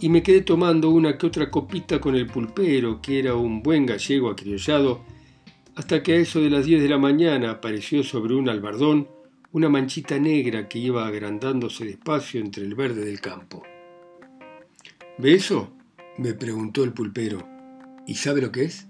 Y 0.00 0.08
me 0.08 0.22
quedé 0.22 0.40
tomando 0.40 0.88
una 0.88 1.18
que 1.18 1.26
otra 1.26 1.50
copita 1.50 2.00
con 2.00 2.14
el 2.14 2.26
pulpero, 2.26 3.02
que 3.02 3.18
era 3.18 3.34
un 3.34 3.62
buen 3.62 3.84
gallego 3.84 4.30
acriollado, 4.30 5.04
hasta 5.74 6.02
que 6.02 6.14
a 6.14 6.16
eso 6.16 6.40
de 6.40 6.48
las 6.48 6.64
10 6.64 6.80
de 6.80 6.88
la 6.88 6.96
mañana 6.96 7.50
apareció 7.50 8.02
sobre 8.02 8.34
un 8.34 8.48
albardón 8.48 9.08
una 9.52 9.68
manchita 9.68 10.18
negra 10.18 10.68
que 10.68 10.78
iba 10.78 11.06
agrandándose 11.06 11.84
despacio 11.84 12.40
entre 12.40 12.64
el 12.64 12.74
verde 12.74 13.04
del 13.04 13.20
campo. 13.20 13.62
¿Ve 15.18 15.34
eso? 15.34 15.70
me 16.16 16.32
preguntó 16.32 16.84
el 16.84 16.94
pulpero. 16.94 17.46
¿Y 18.06 18.14
sabe 18.14 18.40
lo 18.40 18.50
que 18.50 18.64
es? 18.64 18.88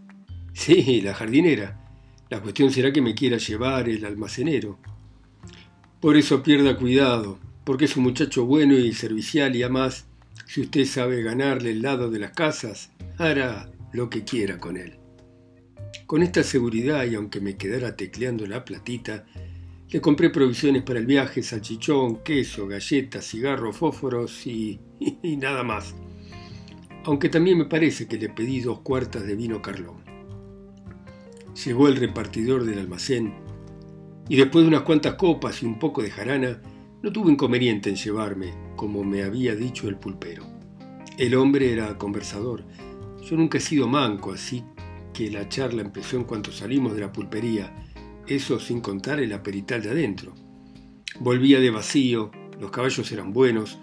Sí, 0.53 1.01
la 1.01 1.15
jardinera. 1.15 1.91
La 2.31 2.41
cuestión 2.41 2.71
será 2.71 2.93
que 2.93 3.03
me 3.03 3.17
quiera 3.17 3.37
llevar 3.39 3.89
el 3.89 4.05
almacenero. 4.05 4.79
Por 6.01 6.17
eso 6.17 6.41
pierda 6.41 6.77
cuidado, 6.77 7.41
porque 7.69 7.85
es 7.85 7.99
un 7.99 8.05
muchacho 8.05 8.47
bueno 8.47 8.79
y 8.79 8.95
servicial 8.95 9.55
y 9.55 9.63
además, 9.63 10.07
si 10.47 10.63
usted 10.63 10.87
sabe 10.87 11.23
ganarle 11.23 11.73
el 11.73 11.83
lado 11.83 12.11
de 12.11 12.19
las 12.19 12.31
casas, 12.31 12.91
hará 13.19 13.71
lo 13.93 14.09
que 14.09 14.25
quiera 14.25 14.57
con 14.57 14.79
él. 14.79 14.99
Con 16.07 16.23
esta 16.23 16.43
seguridad 16.43 17.05
y 17.05 17.15
aunque 17.15 17.43
me 17.43 17.59
quedara 17.59 17.95
tecleando 17.95 18.47
la 18.47 18.65
platita, 18.65 19.27
le 19.87 20.01
compré 20.01 20.31
provisiones 20.31 20.83
para 20.83 20.99
el 20.99 21.05
viaje, 21.05 21.43
salchichón, 21.43 22.23
queso, 22.23 22.67
galletas, 22.67 23.27
cigarros, 23.27 23.77
fósforos 23.77 24.47
y, 24.47 24.81
y 25.23 25.37
nada 25.37 25.63
más. 25.63 25.95
Aunque 27.05 27.29
también 27.29 27.59
me 27.59 27.67
parece 27.67 28.09
que 28.09 28.17
le 28.17 28.31
pedí 28.31 28.61
dos 28.61 28.81
cuartas 28.81 29.27
de 29.27 29.37
vino 29.37 29.61
Carlón. 29.61 29.99
Llegó 31.67 31.89
el 31.89 31.97
repartidor 31.97 32.65
del 32.65 32.79
almacén 32.79 33.35
y 34.27 34.37
después 34.37 34.65
de 34.65 34.69
unas 34.69 34.85
cuantas 34.85 35.17
copas 35.17 35.63
y 35.63 35.67
un 35.67 35.79
poco 35.79 36.01
de 36.01 36.11
jarana, 36.11 36.63
no 37.03 37.13
tuvo 37.13 37.31
inconveniente 37.31 37.91
en 37.91 37.97
llevarme, 37.97 38.55
como 38.77 39.05
me 39.05 39.23
había 39.23 39.55
dicho 39.55 39.89
el 39.89 39.97
pulpero. 39.97 40.45
El 41.17 41.35
hombre 41.35 41.73
era 41.73 41.97
conversador. 41.99 42.65
Yo 43.23 43.37
nunca 43.37 43.59
he 43.59 43.61
sido 43.61 43.89
manco, 43.89 44.33
así 44.33 44.65
que 45.13 45.31
la 45.31 45.49
charla 45.49 45.83
empezó 45.83 46.17
en 46.17 46.25
cuanto 46.25 46.53
salimos 46.53 46.95
de 46.95 47.01
la 47.01 47.13
pulpería, 47.13 47.75
eso 48.27 48.61
sin 48.61 48.81
contar 48.81 49.21
el 49.21 49.33
aperital 49.33 49.83
de 49.83 49.91
adentro. 49.91 50.35
Volvía 51.21 51.61
de 51.61 51.71
vacío, 51.71 52.31
los 52.61 52.71
caballos 52.71 53.11
eran 53.11 53.33
buenos, 53.33 53.79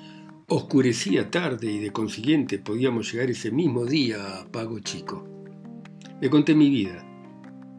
oscurecía 0.47 1.31
tarde 1.31 1.71
y 1.71 1.79
de 1.79 1.91
consiguiente 1.91 2.59
podíamos 2.59 3.11
llegar 3.11 3.29
ese 3.29 3.51
mismo 3.51 3.85
día 3.85 4.39
a 4.39 4.45
Pago 4.51 4.79
Chico. 4.79 5.27
Le 6.21 6.29
conté 6.29 6.55
mi 6.55 6.69
vida, 6.69 7.05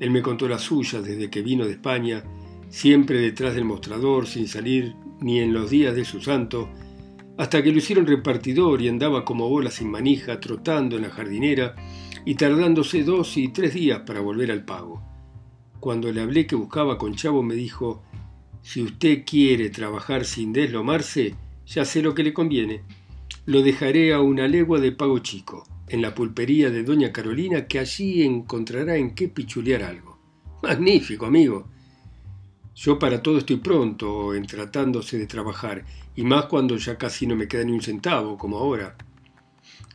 él 0.01 0.11
me 0.11 0.23
contó 0.23 0.49
la 0.49 0.59
suya 0.59 1.01
desde 1.01 1.31
que 1.31 1.43
vino 1.43 1.65
de 1.65 1.73
España, 1.73 2.23
siempre 2.69 3.21
detrás 3.21 3.55
del 3.55 3.65
mostrador, 3.65 4.27
sin 4.27 4.49
salir 4.49 4.95
ni 5.21 5.41
en 5.41 5.53
los 5.53 5.71
días 5.71 5.95
de 5.95 6.05
su 6.05 6.21
santo, 6.21 6.69
hasta 7.39 7.63
que 7.63 7.71
lo 7.71 7.79
hicieron 7.79 8.07
repartidor 8.07 8.81
y 8.83 8.89
andaba 8.89 9.25
como 9.25 9.49
bola 9.49 9.71
sin 9.71 9.91
manija, 9.91 10.41
trotando 10.41 10.97
en 10.97 11.03
la 11.03 11.11
jardinera 11.11 11.75
y 12.25 12.35
tardándose 12.35 13.05
dos 13.05 13.37
y 13.37 13.49
tres 13.49 13.75
días 13.75 14.01
para 14.07 14.21
volver 14.21 14.51
al 14.51 14.65
pago. 14.65 15.03
Cuando 15.81 16.11
le 16.11 16.23
hablé 16.23 16.47
que 16.47 16.57
buscaba 16.57 16.99
con 16.99 17.15
Chavo 17.15 17.43
me 17.43 17.55
dijo, 17.55 18.03
si 18.63 18.83
usted 18.83 19.25
quiere 19.25 19.71
trabajar 19.71 20.25
sin 20.25 20.53
deslomarse, 20.53 21.35
ya 21.67 21.85
sé 21.85 22.03
lo 22.03 22.15
que 22.15 22.25
le 22.25 22.33
conviene. 22.33 22.83
Lo 23.45 23.63
dejaré 23.63 24.13
a 24.13 24.21
una 24.21 24.49
legua 24.49 24.81
de 24.81 24.93
pago 24.93 25.19
chico 25.21 25.65
en 25.89 26.03
la 26.03 26.15
pulpería 26.15 26.71
de 26.71 26.83
Doña 26.83 27.13
Carolina, 27.13 27.67
que 27.67 27.79
allí 27.79 28.25
encontrará 28.25 28.97
en 28.97 29.15
qué 29.15 29.29
pichulear 29.29 29.85
algo. 29.85 30.19
Magnífico, 30.63 31.27
amigo. 31.27 31.69
Yo 32.77 32.99
para 32.99 33.23
todo 33.23 33.39
estoy 33.39 33.57
pronto 33.57 34.35
en 34.35 34.47
tratándose 34.47 35.19
de 35.19 35.27
trabajar, 35.27 35.87
y 36.15 36.23
más 36.25 36.45
cuando 36.45 36.77
ya 36.77 36.99
casi 36.99 37.27
no 37.27 37.35
me 37.35 37.49
queda 37.49 37.65
ni 37.65 37.73
un 37.73 37.81
centavo, 37.81 38.37
como 38.37 38.59
ahora. 38.59 38.97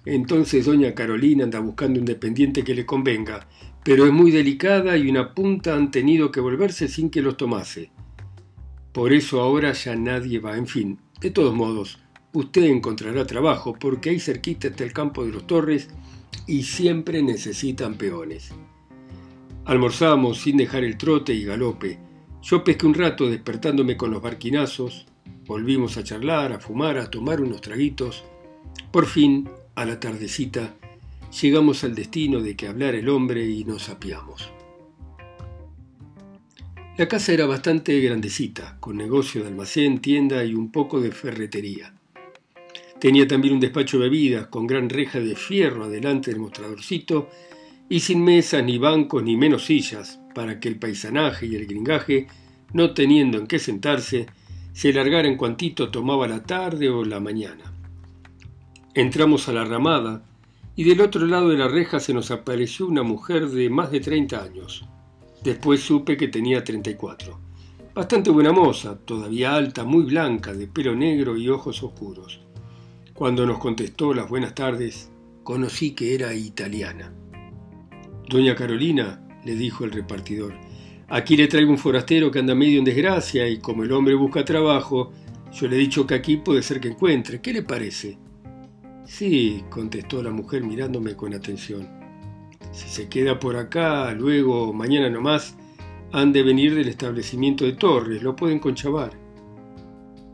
Entonces 0.03 0.65
doña 0.65 0.95
Carolina 0.95 1.43
anda 1.43 1.59
buscando 1.59 1.99
un 1.99 2.05
dependiente 2.07 2.63
que 2.63 2.73
le 2.73 2.87
convenga, 2.87 3.47
pero 3.83 4.07
es 4.07 4.11
muy 4.11 4.31
delicada 4.31 4.97
y 4.97 5.07
una 5.07 5.35
punta 5.35 5.75
han 5.75 5.91
tenido 5.91 6.31
que 6.31 6.39
volverse 6.39 6.87
sin 6.87 7.11
que 7.11 7.21
los 7.21 7.37
tomase. 7.37 7.91
Por 8.91 9.13
eso 9.13 9.41
ahora 9.41 9.73
ya 9.73 9.95
nadie 9.95 10.39
va, 10.39 10.57
en 10.57 10.65
fin, 10.65 10.97
de 11.21 11.29
todos 11.29 11.53
modos, 11.53 11.99
usted 12.33 12.63
encontrará 12.63 13.27
trabajo 13.27 13.77
porque 13.79 14.09
ahí 14.09 14.19
cerquita 14.19 14.69
está 14.69 14.83
el 14.83 14.91
campo 14.91 15.23
de 15.23 15.31
los 15.31 15.45
Torres 15.45 15.87
y 16.47 16.63
siempre 16.63 17.21
necesitan 17.21 17.93
peones. 17.93 18.51
Almorzamos 19.65 20.39
sin 20.41 20.57
dejar 20.57 20.83
el 20.83 20.97
trote 20.97 21.31
y 21.31 21.45
galope. 21.45 22.10
Yo 22.43 22.63
pesqué 22.63 22.87
un 22.87 22.95
rato 22.95 23.29
despertándome 23.29 23.95
con 23.95 24.09
los 24.09 24.21
barquinazos, 24.21 25.05
volvimos 25.45 25.97
a 25.97 26.03
charlar, 26.03 26.51
a 26.51 26.59
fumar, 26.59 26.97
a 26.97 27.09
tomar 27.09 27.39
unos 27.39 27.61
traguitos. 27.61 28.23
Por 28.91 29.05
fin, 29.05 29.47
a 29.75 29.85
la 29.85 29.99
tardecita, 29.99 30.73
llegamos 31.39 31.83
al 31.83 31.93
destino 31.93 32.41
de 32.41 32.55
que 32.55 32.67
hablar 32.67 32.95
el 32.95 33.09
hombre 33.09 33.45
y 33.45 33.63
nos 33.63 33.89
apiamos. 33.89 34.49
La 36.97 37.07
casa 37.07 37.31
era 37.31 37.45
bastante 37.45 37.99
grandecita, 37.99 38.77
con 38.79 38.97
negocio 38.97 39.41
de 39.43 39.49
almacén, 39.49 39.99
tienda 39.99 40.43
y 40.43 40.55
un 40.55 40.71
poco 40.71 40.99
de 40.99 41.11
ferretería. 41.11 41.93
Tenía 42.99 43.27
también 43.27 43.53
un 43.53 43.59
despacho 43.59 43.97
de 43.97 44.09
bebidas 44.09 44.47
con 44.47 44.65
gran 44.65 44.89
reja 44.89 45.19
de 45.19 45.35
fierro 45.35 45.85
adelante 45.85 46.31
del 46.31 46.39
mostradorcito 46.39 47.29
y 47.87 47.99
sin 47.99 48.23
mesas 48.23 48.63
ni 48.63 48.77
bancos 48.77 49.23
ni 49.23 49.37
menos 49.37 49.65
sillas 49.65 50.20
para 50.33 50.59
que 50.59 50.67
el 50.69 50.77
paisanaje 50.77 51.45
y 51.45 51.55
el 51.55 51.65
gringaje, 51.65 52.27
no 52.73 52.93
teniendo 52.93 53.37
en 53.37 53.47
qué 53.47 53.59
sentarse, 53.59 54.27
se 54.73 54.93
largara 54.93 55.27
en 55.27 55.37
cuantito 55.37 55.89
tomaba 55.89 56.27
la 56.27 56.43
tarde 56.43 56.89
o 56.89 57.03
la 57.03 57.19
mañana. 57.19 57.73
Entramos 58.93 59.47
a 59.47 59.53
la 59.53 59.65
ramada 59.65 60.23
y 60.75 60.83
del 60.83 61.01
otro 61.01 61.25
lado 61.25 61.49
de 61.49 61.57
la 61.57 61.67
reja 61.67 61.99
se 61.99 62.13
nos 62.13 62.31
apareció 62.31 62.87
una 62.87 63.03
mujer 63.03 63.49
de 63.49 63.69
más 63.69 63.91
de 63.91 63.99
30 63.99 64.41
años. 64.41 64.85
Después 65.43 65.81
supe 65.81 66.17
que 66.17 66.27
tenía 66.27 66.63
34. 66.63 67.39
Bastante 67.93 68.29
buena 68.29 68.53
moza, 68.53 68.97
todavía 68.97 69.53
alta, 69.53 69.83
muy 69.83 70.03
blanca, 70.03 70.53
de 70.53 70.67
pelo 70.67 70.95
negro 70.95 71.35
y 71.35 71.49
ojos 71.49 71.83
oscuros. 71.83 72.41
Cuando 73.13 73.45
nos 73.45 73.59
contestó 73.59 74.13
las 74.13 74.29
buenas 74.29 74.55
tardes, 74.55 75.11
conocí 75.43 75.91
que 75.91 76.15
era 76.15 76.33
italiana. 76.33 77.13
Doña 78.29 78.55
Carolina, 78.55 79.21
le 79.43 79.55
dijo 79.55 79.85
el 79.85 79.91
repartidor, 79.91 80.53
aquí 81.07 81.35
le 81.35 81.47
traigo 81.47 81.71
un 81.71 81.77
forastero 81.77 82.31
que 82.31 82.39
anda 82.39 82.55
medio 82.55 82.79
en 82.79 82.85
desgracia 82.85 83.47
y 83.47 83.59
como 83.59 83.83
el 83.83 83.91
hombre 83.91 84.15
busca 84.15 84.45
trabajo, 84.45 85.11
yo 85.51 85.67
le 85.67 85.75
he 85.75 85.79
dicho 85.79 86.07
que 86.07 86.15
aquí 86.15 86.37
puede 86.37 86.63
ser 86.63 86.79
que 86.79 86.89
encuentre. 86.89 87.41
¿Qué 87.41 87.51
le 87.53 87.63
parece? 87.63 88.17
Sí, 89.05 89.63
contestó 89.69 90.23
la 90.23 90.31
mujer 90.31 90.63
mirándome 90.63 91.15
con 91.15 91.33
atención. 91.33 91.87
Si 92.71 92.87
se 92.87 93.09
queda 93.09 93.37
por 93.39 93.57
acá, 93.57 94.13
luego, 94.13 94.71
mañana 94.71 95.09
nomás, 95.09 95.57
han 96.13 96.31
de 96.31 96.43
venir 96.43 96.75
del 96.75 96.87
establecimiento 96.87 97.65
de 97.65 97.73
Torres, 97.73 98.23
lo 98.23 98.35
pueden 98.35 98.59
conchavar. 98.59 99.11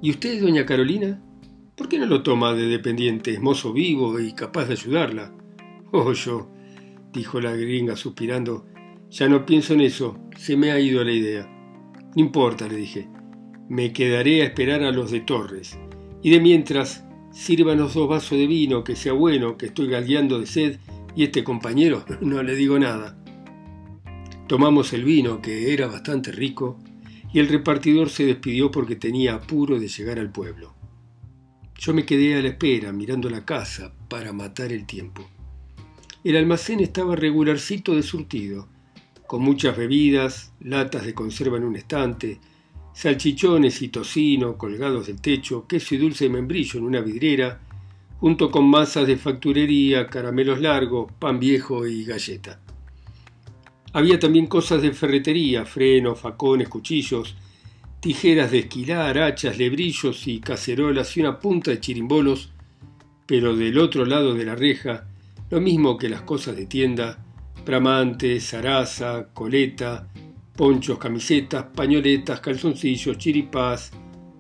¿Y 0.02 0.12
usted, 0.12 0.40
doña 0.42 0.66
Carolina? 0.66 1.20
¿Por 1.76 1.90
qué 1.90 1.98
no 1.98 2.06
lo 2.06 2.22
toma 2.22 2.54
de 2.54 2.68
dependiente? 2.68 3.34
Es 3.34 3.42
mozo 3.42 3.74
vivo 3.74 4.20
y 4.20 4.34
capaz 4.34 4.66
de 4.66 4.74
ayudarla. 4.74 5.34
Oh, 5.92 6.14
yo, 6.14 6.50
dijo 7.14 7.42
la 7.42 7.56
gringa 7.56 7.96
suspirando, 7.96 8.66
ya 9.10 9.30
no 9.30 9.46
pienso 9.46 9.74
en 9.74 9.82
eso, 9.82 10.20
se 10.38 10.58
me 10.58 10.72
ha 10.72 10.80
ido 10.80 11.04
la 11.04 11.12
idea. 11.12 11.48
No 12.16 12.22
importa, 12.22 12.68
le 12.68 12.76
dije, 12.76 13.08
me 13.70 13.94
quedaré 13.94 14.42
a 14.42 14.46
esperar 14.46 14.84
a 14.84 14.92
los 14.92 15.12
de 15.12 15.22
Torres. 15.22 15.78
Y 16.22 16.32
de 16.32 16.40
mientras, 16.40 17.06
sírvanos 17.32 17.94
dos 17.94 18.10
vasos 18.10 18.38
de 18.38 18.48
vino, 18.48 18.84
que 18.84 18.96
sea 18.96 19.14
bueno, 19.14 19.58
que 19.58 19.68
estoy 19.68 19.88
galdeando 19.88 20.40
de 20.40 20.46
sed, 20.46 20.80
y 21.16 21.24
este 21.24 21.44
compañero 21.44 22.06
no 22.22 22.44
le 22.44 22.56
digo 22.56 22.78
nada. 22.80 23.18
Tomamos 24.48 24.94
el 24.94 25.04
vino, 25.04 25.42
que 25.42 25.74
era 25.74 25.88
bastante 25.88 26.32
rico, 26.32 26.80
y 27.34 27.40
el 27.40 27.50
repartidor 27.50 28.10
se 28.10 28.26
despidió 28.26 28.72
porque 28.72 28.96
tenía 28.96 29.36
apuro 29.36 29.80
de 29.80 29.88
llegar 29.88 30.20
al 30.20 30.32
pueblo. 30.32 30.74
Yo 31.78 31.94
me 31.94 32.06
quedé 32.06 32.36
a 32.36 32.42
la 32.42 32.50
espera, 32.50 32.92
mirando 32.92 33.30
la 33.30 33.46
casa, 33.46 33.94
para 34.10 34.34
matar 34.34 34.72
el 34.72 34.86
tiempo. 34.86 35.28
El 36.24 36.36
almacén 36.36 36.80
estaba 36.80 37.16
regularcito 37.16 37.94
de 37.96 38.04
surtido, 38.04 38.68
con 39.28 39.42
muchas 39.42 39.78
bebidas, 39.78 40.54
latas 40.62 41.06
de 41.06 41.14
conserva 41.14 41.58
en 41.58 41.66
un 41.66 41.76
estante, 41.76 42.40
salchichones 42.94 43.82
y 43.82 43.90
tocino 43.90 44.58
colgados 44.58 45.08
del 45.08 45.22
techo, 45.22 45.68
queso 45.68 45.94
y 45.96 45.98
dulce 46.00 46.24
de 46.26 46.32
membrillo 46.32 46.80
en 46.80 46.86
una 46.86 47.02
vidriera, 47.02 47.60
junto 48.20 48.50
con 48.50 48.68
masas 48.68 49.06
de 49.06 49.18
facturería, 49.18 50.08
caramelos 50.08 50.60
largos, 50.60 51.12
pan 51.20 51.40
viejo 51.40 51.86
y 51.86 52.06
galleta. 52.06 52.60
Había 53.94 54.18
también 54.20 54.48
cosas 54.48 54.82
de 54.82 54.94
ferretería, 54.94 55.66
frenos, 55.66 56.20
facones, 56.20 56.70
cuchillos, 56.70 57.36
tijeras 58.00 58.52
de 58.52 58.60
esquilar, 58.60 59.18
hachas, 59.20 59.58
lebrillos 59.58 60.28
y 60.28 60.40
cacerolas 60.40 61.16
y 61.18 61.22
una 61.22 61.40
punta 61.40 61.72
de 61.72 61.80
chirimbolos, 61.80 62.52
pero 63.26 63.56
del 63.56 63.78
otro 63.78 64.06
lado 64.06 64.34
de 64.34 64.46
la 64.46 64.56
reja, 64.56 65.08
lo 65.50 65.62
mismo 65.62 65.98
que 65.98 66.10
las 66.10 66.22
cosas 66.22 66.56
de 66.56 66.66
tienda, 66.66 67.24
pramantes, 67.66 68.50
zaraza, 68.50 69.30
coleta, 69.34 70.08
ponchos, 70.56 70.98
camisetas, 70.98 71.66
pañoletas, 71.76 72.40
calzoncillos, 72.40 73.18
chiripás, 73.18 73.92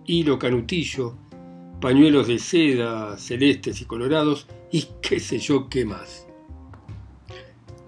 hilo 0.05 0.39
canutillo, 0.39 1.15
pañuelos 1.79 2.27
de 2.27 2.39
seda 2.39 3.17
celestes 3.17 3.81
y 3.81 3.85
colorados 3.85 4.47
y 4.71 4.87
qué 5.01 5.19
sé 5.19 5.39
yo 5.39 5.69
qué 5.69 5.85
más. 5.85 6.27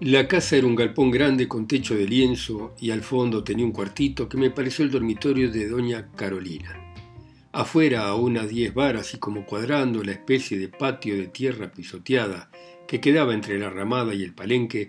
La 0.00 0.28
casa 0.28 0.56
era 0.56 0.66
un 0.66 0.76
galpón 0.76 1.10
grande 1.10 1.46
con 1.46 1.66
techo 1.66 1.94
de 1.94 2.06
lienzo 2.06 2.74
y 2.80 2.90
al 2.90 3.02
fondo 3.02 3.44
tenía 3.44 3.66
un 3.66 3.72
cuartito 3.72 4.28
que 4.28 4.38
me 4.38 4.50
pareció 4.50 4.84
el 4.84 4.90
dormitorio 4.90 5.50
de 5.50 5.68
doña 5.68 6.08
Carolina. 6.16 6.94
Afuera, 7.52 8.06
a 8.06 8.14
unas 8.14 8.48
diez 8.48 8.72
varas 8.72 9.12
y 9.12 9.18
como 9.18 9.44
cuadrando 9.44 10.02
la 10.02 10.12
especie 10.12 10.56
de 10.56 10.68
patio 10.68 11.16
de 11.16 11.26
tierra 11.26 11.70
pisoteada 11.72 12.50
que 12.86 13.00
quedaba 13.00 13.34
entre 13.34 13.58
la 13.58 13.68
ramada 13.70 14.14
y 14.14 14.22
el 14.22 14.34
palenque, 14.34 14.88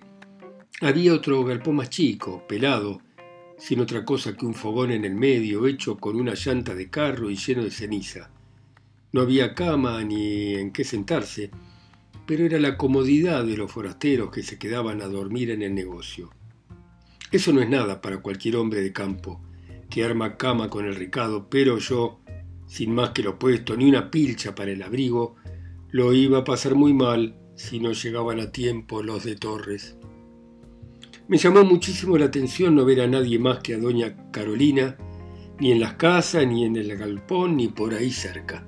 había 0.81 1.13
otro 1.13 1.43
galpón 1.43 1.75
más 1.75 1.89
chico, 1.89 2.43
pelado, 2.47 3.01
sin 3.57 3.79
otra 3.79 4.03
cosa 4.03 4.35
que 4.35 4.45
un 4.45 4.55
fogón 4.55 4.91
en 4.91 5.05
el 5.05 5.13
medio, 5.13 5.67
hecho 5.67 5.97
con 5.97 6.15
una 6.15 6.33
llanta 6.33 6.73
de 6.73 6.89
carro 6.89 7.29
y 7.29 7.35
lleno 7.35 7.63
de 7.63 7.69
ceniza. 7.69 8.31
No 9.11 9.21
había 9.21 9.53
cama 9.53 10.03
ni 10.03 10.55
en 10.55 10.71
qué 10.71 10.83
sentarse, 10.83 11.51
pero 12.25 12.45
era 12.45 12.59
la 12.59 12.77
comodidad 12.77 13.45
de 13.45 13.57
los 13.57 13.71
forasteros 13.71 14.31
que 14.31 14.41
se 14.41 14.57
quedaban 14.57 15.01
a 15.01 15.07
dormir 15.07 15.51
en 15.51 15.61
el 15.61 15.75
negocio. 15.75 16.31
Eso 17.31 17.53
no 17.53 17.61
es 17.61 17.69
nada 17.69 18.01
para 18.01 18.21
cualquier 18.21 18.55
hombre 18.55 18.81
de 18.81 18.91
campo, 18.91 19.39
que 19.89 20.03
arma 20.03 20.37
cama 20.37 20.69
con 20.69 20.85
el 20.85 20.95
recado, 20.95 21.47
pero 21.47 21.77
yo, 21.77 22.21
sin 22.65 22.95
más 22.95 23.11
que 23.11 23.21
lo 23.21 23.37
puesto 23.37 23.77
ni 23.77 23.87
una 23.87 24.09
pilcha 24.09 24.55
para 24.55 24.71
el 24.71 24.81
abrigo, 24.81 25.35
lo 25.91 26.13
iba 26.13 26.39
a 26.39 26.43
pasar 26.43 26.73
muy 26.73 26.93
mal 26.93 27.35
si 27.55 27.79
no 27.79 27.91
llegaban 27.91 28.39
a 28.39 28.51
tiempo 28.51 29.03
los 29.03 29.23
de 29.23 29.35
Torres. 29.35 29.97
Me 31.31 31.37
llamó 31.37 31.63
muchísimo 31.63 32.17
la 32.17 32.25
atención 32.25 32.75
no 32.75 32.83
ver 32.83 32.99
a 32.99 33.07
nadie 33.07 33.39
más 33.39 33.59
que 33.59 33.73
a 33.73 33.77
doña 33.77 34.17
Carolina, 34.31 34.97
ni 35.61 35.71
en 35.71 35.79
las 35.79 35.93
casas, 35.93 36.45
ni 36.45 36.65
en 36.65 36.75
el 36.75 36.97
galpón, 36.97 37.55
ni 37.55 37.69
por 37.69 37.93
ahí 37.93 38.11
cerca. 38.11 38.67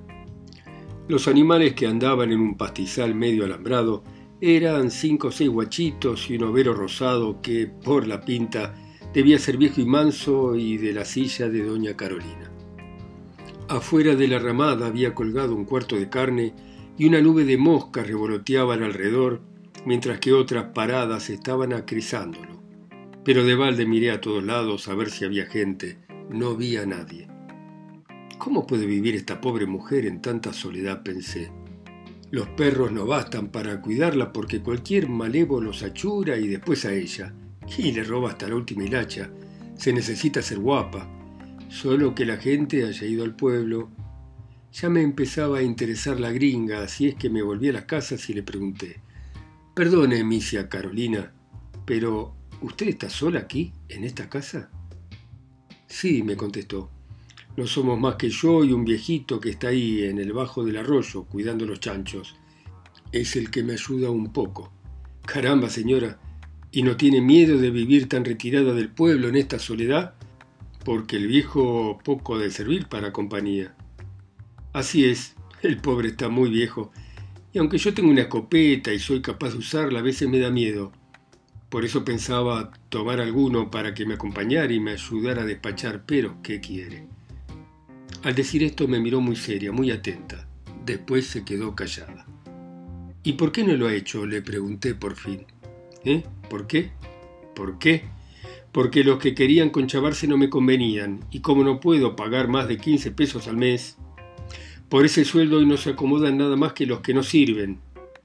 Los 1.10 1.27
animales 1.27 1.74
que 1.74 1.88
andaban 1.88 2.32
en 2.32 2.39
un 2.39 2.55
pastizal 2.55 3.15
medio 3.15 3.43
alambrado 3.43 4.05
eran 4.39 4.91
cinco 4.91 5.27
o 5.27 5.32
seis 5.34 5.50
guachitos 5.50 6.29
y 6.29 6.38
un 6.38 6.43
overo 6.43 6.74
rosado 6.74 7.41
que, 7.41 7.67
por 7.67 8.08
la 8.08 8.22
pinta, 8.22 8.74
debía 9.13 9.39
ser 9.39 9.58
viejo 9.58 9.82
y 9.82 9.86
manso 9.86 10.55
y 10.55 10.77
de 10.77 10.93
la 10.93 11.03
silla 11.03 11.50
de 11.50 11.65
doña 11.65 11.98
Carolina. 11.98 12.50
Afuera 13.67 14.15
de 14.15 14.30
la 14.30 14.39
ramada 14.39 14.88
había 14.88 15.13
colgado 15.13 15.54
un 15.54 15.65
cuarto 15.65 15.97
de 15.97 16.08
carne 16.08 16.54
y 16.97 17.08
una 17.08 17.19
nube 17.19 17.43
de 17.43 17.58
moscas 17.58 18.08
revoloteaban 18.08 18.84
alrededor 18.84 19.41
mientras 19.86 20.21
que 20.21 20.32
otras 20.32 20.67
paradas 20.73 21.30
estaban 21.30 21.73
acrisándolo. 21.73 22.53
Pero 23.25 23.45
de 23.45 23.55
balde 23.55 23.86
miré 23.86 24.12
a 24.12 24.19
todos 24.19 24.43
lados 24.43 24.88
a 24.88 24.95
ver 24.95 25.09
si 25.09 25.23
había 25.23 25.45
gente. 25.45 25.97
No 26.29 26.55
vi 26.55 26.77
a 26.77 26.86
nadie. 26.86 27.27
¿Cómo 28.38 28.67
puede 28.67 28.86
vivir 28.86 29.15
esta 29.15 29.39
pobre 29.39 29.65
mujer 29.65 30.05
en 30.05 30.21
tanta 30.21 30.51
soledad? 30.51 31.03
pensé. 31.03 31.51
Los 32.31 32.49
perros 32.49 32.91
no 32.91 33.05
bastan 33.05 33.49
para 33.49 33.79
cuidarla 33.79 34.33
porque 34.33 34.59
cualquier 34.59 35.07
malevo 35.07 35.62
los 35.62 35.83
achura 35.83 36.38
y 36.38 36.47
después 36.47 36.83
a 36.83 36.93
ella. 36.93 37.33
Y 37.77 37.91
le 37.93 38.03
roba 38.03 38.31
hasta 38.31 38.49
la 38.49 38.55
última 38.55 38.83
hilacha. 38.83 39.29
Se 39.77 39.93
necesita 39.93 40.41
ser 40.41 40.59
guapa. 40.59 41.07
Solo 41.69 42.13
que 42.13 42.25
la 42.25 42.38
gente 42.38 42.83
haya 42.83 43.07
ido 43.07 43.23
al 43.23 43.36
pueblo. 43.36 43.89
Ya 44.73 44.89
me 44.89 45.01
empezaba 45.01 45.59
a 45.59 45.63
interesar 45.63 46.19
la 46.19 46.31
gringa, 46.31 46.83
así 46.83 47.07
es 47.07 47.15
que 47.15 47.29
me 47.29 47.41
volví 47.41 47.69
a 47.69 47.73
las 47.73 47.86
casas 47.86 48.29
y 48.29 48.33
le 48.33 48.43
pregunté. 48.43 49.01
Perdone, 49.75 50.23
misia 50.23 50.67
Carolina, 50.67 51.31
pero 51.86 52.36
¿usted 52.63 52.88
está 52.88 53.10
sola 53.10 53.41
aquí, 53.41 53.71
en 53.89 54.04
esta 54.04 54.30
casa? 54.30 54.71
Sí, 55.86 56.23
me 56.23 56.36
contestó. 56.36 56.89
No 57.56 57.67
somos 57.67 57.99
más 57.99 58.15
que 58.15 58.30
yo 58.30 58.63
y 58.63 58.73
un 58.73 58.84
viejito 58.84 59.39
que 59.39 59.52
está 59.52 59.67
ahí 59.67 60.04
en 60.04 60.17
el 60.17 60.34
bajo 60.34 60.63
del 60.63 60.78
arroyo 60.78 61.26
cuidando 61.26 61.65
los 61.65 61.80
chanchos. 61.80 62.36
Es 63.12 63.36
el 63.36 63.52
que 63.52 63.63
me 63.63 63.73
ayuda 63.73 64.10
un 64.10 64.34
poco. 64.34 64.73
Caramba, 65.26 65.69
señora, 65.69 66.19
¿y 66.71 66.82
no 66.82 66.97
tiene 66.97 67.21
miedo 67.21 67.60
de 67.60 67.69
vivir 67.69 68.10
tan 68.10 68.26
retirada 68.26 68.73
del 68.73 68.89
pueblo 68.89 69.28
en 69.28 69.36
esta 69.36 69.60
soledad? 69.60 70.15
Porque 70.84 71.17
el 71.17 71.28
viejo 71.28 71.99
poco 72.04 72.39
de 72.39 72.49
servir 72.49 72.88
para 72.88 73.13
compañía. 73.13 73.76
Así 74.71 75.06
es, 75.06 75.36
el 75.62 75.78
pobre 75.78 76.10
está 76.10 76.30
muy 76.30 76.49
viejo 76.49 76.91
y 77.54 77.60
aunque 77.60 77.78
yo 77.78 77.93
tengo 77.93 78.10
una 78.10 78.21
escopeta 78.21 78.91
y 78.91 78.97
soy 78.97 79.21
capaz 79.21 79.52
de 79.52 79.60
usarla, 79.60 79.99
a 79.99 80.02
veces 80.02 80.28
me 80.28 80.39
da 80.39 80.49
miedo. 80.49 80.91
Por 81.73 81.86
eso 81.86 82.05
pensaba 82.05 82.71
tomar 82.89 83.19
alguno 83.19 83.71
para 83.71 83.95
que 83.95 84.05
me 84.05 84.13
acompañara 84.13 84.71
y 84.71 84.79
me 84.79 84.91
ayudara 84.91 85.41
a 85.41 85.45
despachar, 85.45 86.03
pero 86.05 86.36
¿qué 86.43 86.62
quiere? 86.62 87.07
Al 88.21 88.36
decir 88.36 88.62
esto 88.62 88.88
me 88.88 88.99
miró 88.99 89.21
muy 89.21 89.36
seria, 89.36 89.71
muy 89.71 89.89
atenta. 89.89 90.47
Después 90.86 91.25
se 91.25 91.43
quedó 91.43 91.73
callada. 91.73 92.27
¿Y 93.23 93.33
por 93.33 93.51
qué 93.51 93.63
no 93.63 93.73
lo 93.73 93.88
ha 93.88 93.93
hecho? 93.95 94.27
le 94.27 94.43
pregunté 94.43 94.93
por 94.93 95.15
fin. 95.15 95.47
¿Eh? 96.05 96.21
¿Por 96.47 96.67
qué? 96.67 96.91
¿Por 97.55 97.79
qué? 97.79 98.03
Porque 98.71 99.03
los 99.03 99.17
que 99.17 99.33
querían 99.33 99.71
conchavarse 99.71 100.27
no 100.27 100.38
me 100.38 100.51
convenían, 100.51 101.21
y 101.31 101.39
como 101.39 101.63
no 101.63 101.79
puedo 101.79 102.15
pagar 102.15 102.49
más 102.49 102.67
de 102.67 102.77
15 102.77 103.09
pesos 103.13 103.47
al 103.47 103.57
mes, 103.57 103.97
por 104.89 105.05
ese 105.05 105.25
sueldo 105.25 105.57
hoy 105.57 105.65
no 105.65 105.77
se 105.77 105.89
acomodan 105.89 106.38
nada 106.38 106.55
más 106.55 106.73
que 106.73 106.86
los 106.86 106.99
que 106.99 107.15
no 107.15 107.23
sirven, 107.23 107.79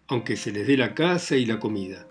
aunque 0.07 0.37
se 0.37 0.53
les 0.53 0.67
dé 0.67 0.77
la 0.77 0.95
casa 0.95 1.39
y 1.39 1.47
la 1.47 1.59
comida. 1.59 2.09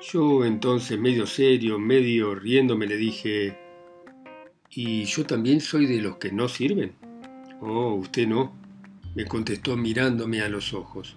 Yo 0.00 0.44
entonces, 0.44 0.98
medio 0.98 1.26
serio, 1.26 1.78
medio 1.78 2.34
riéndome, 2.34 2.86
le 2.86 2.96
dije, 2.96 3.58
¿y 4.70 5.04
yo 5.04 5.26
también 5.26 5.60
soy 5.60 5.86
de 5.86 6.00
los 6.00 6.18
que 6.18 6.30
no 6.30 6.48
sirven? 6.48 6.92
Oh, 7.60 7.94
usted 7.94 8.28
no, 8.28 8.54
me 9.16 9.24
contestó 9.24 9.76
mirándome 9.76 10.40
a 10.40 10.48
los 10.48 10.72
ojos. 10.72 11.16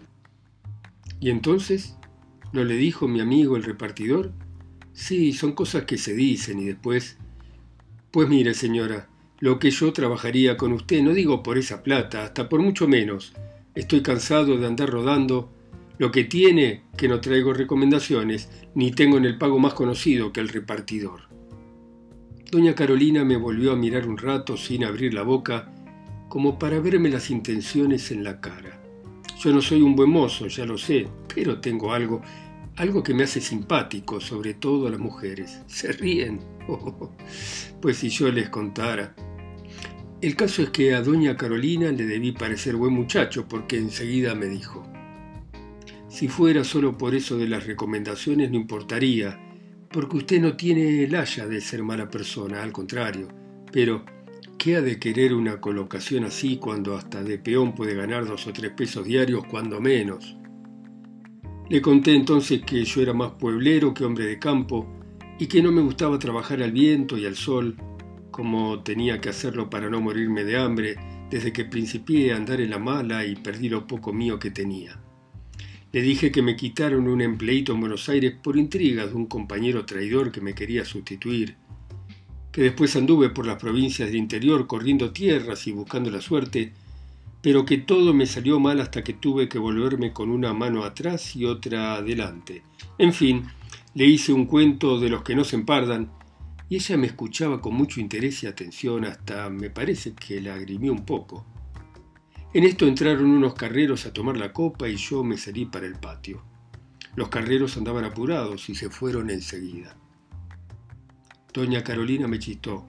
¿Y 1.20 1.30
entonces? 1.30 1.96
¿No 2.54 2.64
le 2.64 2.74
dijo 2.74 3.08
mi 3.08 3.22
amigo 3.22 3.56
el 3.56 3.64
repartidor? 3.64 4.32
Sí, 4.94 5.32
son 5.32 5.54
cosas 5.54 5.84
que 5.84 5.98
se 5.98 6.16
dicen 6.16 6.60
y 6.60 6.66
después... 6.66 7.18
Pues 8.10 8.28
mire, 8.28 8.56
señora, 8.56 9.08
lo 9.40 9.60
que 9.60 9.70
yo 9.70 9.94
trabajaría 9.94 10.58
con 10.58 10.74
usted, 10.74 11.04
no 11.04 11.14
digo 11.14 11.44
por 11.44 11.60
esa 11.60 11.84
plata, 11.84 12.24
hasta 12.24 12.50
por 12.50 12.62
mucho 12.62 12.88
menos. 12.88 13.34
Estoy 13.76 14.02
cansado 14.02 14.58
de 14.58 14.66
andar 14.66 14.90
rodando. 14.90 15.54
Lo 16.02 16.12
que 16.12 16.24
tiene 16.24 16.82
que 16.98 17.08
no 17.08 17.22
traigo 17.22 17.54
recomendaciones, 17.54 18.50
ni 18.74 18.90
tengo 18.90 19.20
en 19.20 19.26
el 19.26 19.38
pago 19.38 19.60
más 19.60 19.76
conocido 19.76 20.34
que 20.34 20.40
el 20.40 20.50
repartidor. 20.50 21.30
Doña 22.50 22.74
Carolina 22.74 23.24
me 23.24 23.38
volvió 23.38 23.72
a 23.72 23.76
mirar 23.76 24.08
un 24.08 24.18
rato 24.18 24.58
sin 24.58 24.84
abrir 24.84 25.14
la 25.14 25.22
boca, 25.22 25.72
como 26.28 26.58
para 26.58 26.80
verme 26.80 27.12
las 27.12 27.30
intenciones 27.30 28.10
en 28.10 28.24
la 28.24 28.42
cara. 28.42 28.82
Yo 29.40 29.54
no 29.54 29.62
soy 29.62 29.84
un 29.84 29.96
buen 29.96 30.10
mozo, 30.10 30.48
ya 30.48 30.66
lo 30.66 30.76
sé, 30.76 31.08
pero 31.36 31.62
tengo 31.62 31.94
algo, 31.94 32.24
algo 32.78 33.04
que 33.04 33.14
me 33.14 33.26
hace 33.26 33.40
simpático, 33.40 34.20
sobre 34.20 34.56
todo 34.56 34.88
a 34.88 34.90
las 34.90 35.00
mujeres. 35.00 35.62
Se 35.68 35.92
ríen. 35.92 36.40
pues 37.80 37.98
si 37.98 38.10
yo 38.10 38.32
les 38.32 38.50
contara. 38.50 39.14
El 40.20 40.36
caso 40.36 40.64
es 40.64 40.72
que 40.72 40.96
a 40.96 41.04
doña 41.04 41.38
Carolina 41.38 41.92
le 41.92 42.08
debí 42.08 42.32
parecer 42.32 42.76
buen 42.76 42.92
muchacho 42.92 43.48
porque 43.48 43.78
enseguida 43.78 44.34
me 44.34 44.48
dijo, 44.48 44.84
si 46.12 46.28
fuera 46.28 46.66
solo 46.66 46.98
por 46.98 47.16
eso 47.16 47.38
de 47.38 47.48
las 47.48 47.66
recomendaciones 47.66 48.52
no 48.52 48.58
importaría, 48.58 49.40
porque 49.90 50.18
usted 50.18 50.42
no 50.42 50.58
tiene 50.58 51.06
el 51.06 51.16
haya 51.16 51.48
de 51.48 51.62
ser 51.62 51.84
mala 51.84 52.10
persona, 52.10 52.62
al 52.62 52.74
contrario, 52.74 53.30
pero 53.72 54.04
¿qué 54.58 54.76
ha 54.76 54.82
de 54.82 55.00
querer 55.00 55.34
una 55.34 55.62
colocación 55.62 56.26
así 56.26 56.58
cuando 56.58 56.98
hasta 56.98 57.24
de 57.24 57.40
peón 57.40 57.74
puede 57.74 57.96
ganar 57.96 58.26
dos 58.26 58.46
o 58.46 58.52
tres 58.52 58.72
pesos 58.74 59.06
diarios 59.06 59.46
cuando 59.46 59.80
menos? 59.80 60.36
Le 61.70 61.82
conté 61.82 62.14
entonces 62.14 62.62
que 62.64 62.84
yo 62.84 63.02
era 63.02 63.14
más 63.14 63.32
pueblero 63.32 63.94
que 63.94 64.04
hombre 64.04 64.26
de 64.26 64.38
campo 64.38 64.94
y 65.40 65.48
que 65.48 65.64
no 65.64 65.72
me 65.72 65.82
gustaba 65.82 66.20
trabajar 66.20 66.62
al 66.62 66.74
viento 66.74 67.18
y 67.18 67.26
al 67.26 67.38
sol, 67.38 67.78
como 68.32 68.84
tenía 68.84 69.22
que 69.22 69.30
hacerlo 69.30 69.70
para 69.70 69.90
no 69.90 70.02
morirme 70.02 70.44
de 70.44 70.58
hambre 70.58 70.98
desde 71.30 71.54
que 71.54 71.64
principié 71.64 72.34
a 72.34 72.36
andar 72.36 72.60
en 72.60 72.72
la 72.72 72.80
mala 72.80 73.26
y 73.26 73.38
perdí 73.38 73.70
lo 73.70 73.88
poco 73.88 74.12
mío 74.12 74.38
que 74.38 74.52
tenía. 74.52 75.00
Le 75.92 76.02
dije 76.02 76.32
que 76.32 76.42
me 76.42 76.56
quitaron 76.56 77.10
un 77.10 77.20
empleito 77.20 77.74
en 77.74 77.82
Buenos 77.82 78.08
Aires 78.08 78.34
por 78.42 78.56
intrigas 78.56 79.10
de 79.10 79.16
un 79.16 79.26
compañero 79.26 79.86
traidor 79.86 80.32
que 80.32 80.40
me 80.40 80.56
quería 80.56 80.86
sustituir, 80.86 81.58
que 82.54 82.62
después 82.62 82.96
anduve 82.96 83.30
por 83.30 83.46
las 83.46 83.58
provincias 83.58 84.08
del 84.08 84.16
interior 84.18 84.68
corriendo 84.68 85.12
tierras 85.12 85.68
y 85.68 85.74
buscando 85.74 86.10
la 86.10 86.22
suerte, 86.22 86.72
pero 87.42 87.66
que 87.66 87.78
todo 87.78 88.14
me 88.14 88.26
salió 88.26 88.58
mal 88.58 88.80
hasta 88.80 89.04
que 89.04 89.14
tuve 89.14 89.50
que 89.50 89.60
volverme 89.60 90.14
con 90.14 90.30
una 90.30 90.54
mano 90.54 90.86
atrás 90.86 91.36
y 91.36 91.44
otra 91.44 91.96
adelante. 91.96 92.64
En 92.98 93.12
fin, 93.12 93.44
le 93.94 94.06
hice 94.06 94.32
un 94.32 94.46
cuento 94.46 94.98
de 94.98 95.10
los 95.10 95.24
que 95.24 95.36
no 95.36 95.44
se 95.44 95.58
empardan, 95.58 96.10
y 96.70 96.76
ella 96.76 96.96
me 96.96 97.08
escuchaba 97.08 97.60
con 97.60 97.74
mucho 97.74 98.00
interés 98.00 98.44
y 98.44 98.48
atención, 98.48 99.04
hasta 99.04 99.50
me 99.50 99.70
parece 99.70 100.14
que 100.14 100.40
la 100.40 100.54
agrimió 100.54 100.94
un 100.94 101.04
poco. 101.04 101.46
En 102.54 102.66
esto 102.66 102.86
entraron 102.86 103.28
unos 103.32 103.54
carreros 103.54 104.06
a 104.06 104.12
tomar 104.12 104.36
la 104.36 104.52
copa 104.52 104.90
y 104.90 104.98
yo 104.98 105.24
me 105.24 105.38
salí 105.38 105.66
para 105.66 105.88
el 105.88 105.96
patio. 105.96 106.44
Los 107.16 107.30
carreros 107.30 107.78
andaban 107.78 108.04
apurados 108.04 108.70
y 108.70 108.76
se 108.76 108.90
fueron 108.90 109.30
enseguida. 109.30 109.96
Doña 111.54 111.82
Carolina 111.82 112.28
me 112.28 112.40
chistó. 112.40 112.88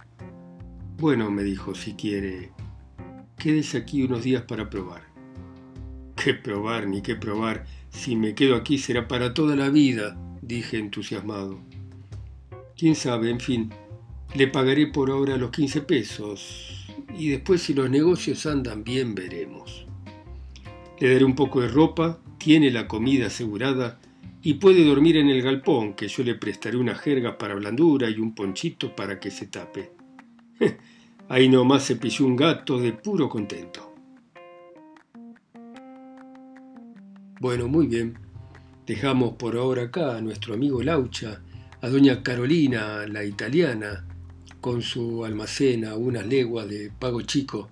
Bueno, 0.99 1.31
me 1.31 1.45
dijo, 1.45 1.77
si 1.77 1.95
quiere, 1.95 2.51
quédese 3.39 3.79
aquí 3.79 4.03
unos 4.03 4.25
días 4.25 4.43
para 4.43 4.69
probar. 4.69 5.05
¿Qué 6.17 6.35
probar 6.35 6.89
ni 6.89 7.01
qué 7.01 7.15
probar? 7.15 7.65
Si 7.89 8.17
me 8.17 8.35
quedo 8.35 8.57
aquí 8.57 8.79
será 8.79 9.07
para 9.07 9.33
toda 9.33 9.55
la 9.55 9.71
vida, 9.71 10.17
dije 10.43 10.79
entusiasmado. 10.79 11.61
Quién 12.77 12.97
sabe, 12.97 13.31
en 13.31 13.39
fin, 13.39 13.73
le 14.35 14.49
pagaré 14.49 14.89
por 14.89 15.09
ahora 15.11 15.37
los 15.37 15.53
15 15.53 15.83
pesos 15.83 16.82
y 17.17 17.31
después 17.31 17.63
si 17.63 17.75
los 17.75 17.91
negocios 17.91 18.47
andan 18.47 18.85
bien 18.85 19.15
veremos. 19.15 19.87
Le 20.99 21.13
daré 21.13 21.25
un 21.25 21.35
poco 21.35 21.61
de 21.61 21.69
ropa, 21.69 22.21
tiene 22.39 22.71
la 22.71 22.89
comida 22.89 23.27
asegurada 23.27 24.01
y 24.43 24.55
puede 24.55 24.85
dormir 24.85 25.17
en 25.17 25.29
el 25.29 25.43
galpón, 25.43 25.95
que 25.95 26.09
yo 26.09 26.23
le 26.25 26.35
prestaré 26.35 26.77
una 26.77 26.95
jerga 26.95 27.39
para 27.39 27.55
blandura 27.55 28.11
y 28.11 28.19
un 28.19 28.35
ponchito 28.35 28.95
para 28.95 29.21
que 29.21 29.31
se 29.31 29.47
tape. 29.47 29.93
Ahí 31.29 31.49
nomás 31.49 31.85
se 31.85 31.97
pilló 31.97 32.27
un 32.27 32.37
gato 32.37 32.79
de 32.79 32.93
puro 32.93 33.29
contento. 33.29 33.95
Bueno, 37.41 37.69
muy 37.69 37.87
bien. 37.87 38.19
Dejamos 38.87 39.35
por 39.35 39.57
ahora 39.57 39.85
acá 39.85 40.17
a 40.17 40.21
nuestro 40.21 40.55
amigo 40.55 40.83
Laucha, 40.83 41.41
a 41.81 41.89
doña 41.89 42.23
Carolina, 42.23 43.07
la 43.07 43.25
italiana, 43.25 44.07
con 44.63 44.81
su 44.81 45.25
almacén 45.25 45.85
a 45.85 45.97
unas 45.97 46.25
leguas 46.25 46.69
de 46.69 46.93
Pago 46.97 47.21
Chico, 47.23 47.69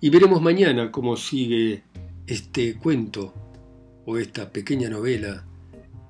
y 0.00 0.10
veremos 0.10 0.40
mañana 0.40 0.92
cómo 0.92 1.16
sigue 1.16 1.82
este 2.24 2.76
cuento 2.76 3.34
o 4.06 4.16
esta 4.16 4.50
pequeña 4.50 4.88
novela 4.88 5.44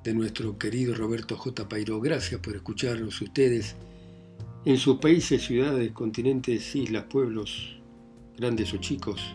de 0.04 0.12
nuestro 0.12 0.58
querido 0.58 0.94
Roberto 0.94 1.36
J. 1.36 1.66
Pairo. 1.68 2.00
Gracias 2.00 2.38
por 2.40 2.54
escucharnos 2.54 3.20
ustedes 3.20 3.76
en 4.66 4.76
sus 4.76 4.98
países, 4.98 5.42
ciudades, 5.42 5.90
continentes, 5.92 6.76
islas, 6.76 7.04
pueblos, 7.04 7.80
grandes 8.36 8.74
o 8.74 8.76
chicos, 8.76 9.34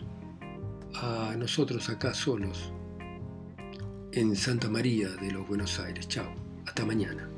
a 0.94 1.34
nosotros 1.36 1.88
acá 1.88 2.14
solos, 2.14 2.72
en 4.12 4.36
Santa 4.36 4.68
María 4.68 5.08
de 5.08 5.32
los 5.32 5.48
Buenos 5.48 5.80
Aires. 5.80 6.06
Chao, 6.06 6.32
hasta 6.64 6.86
mañana. 6.86 7.35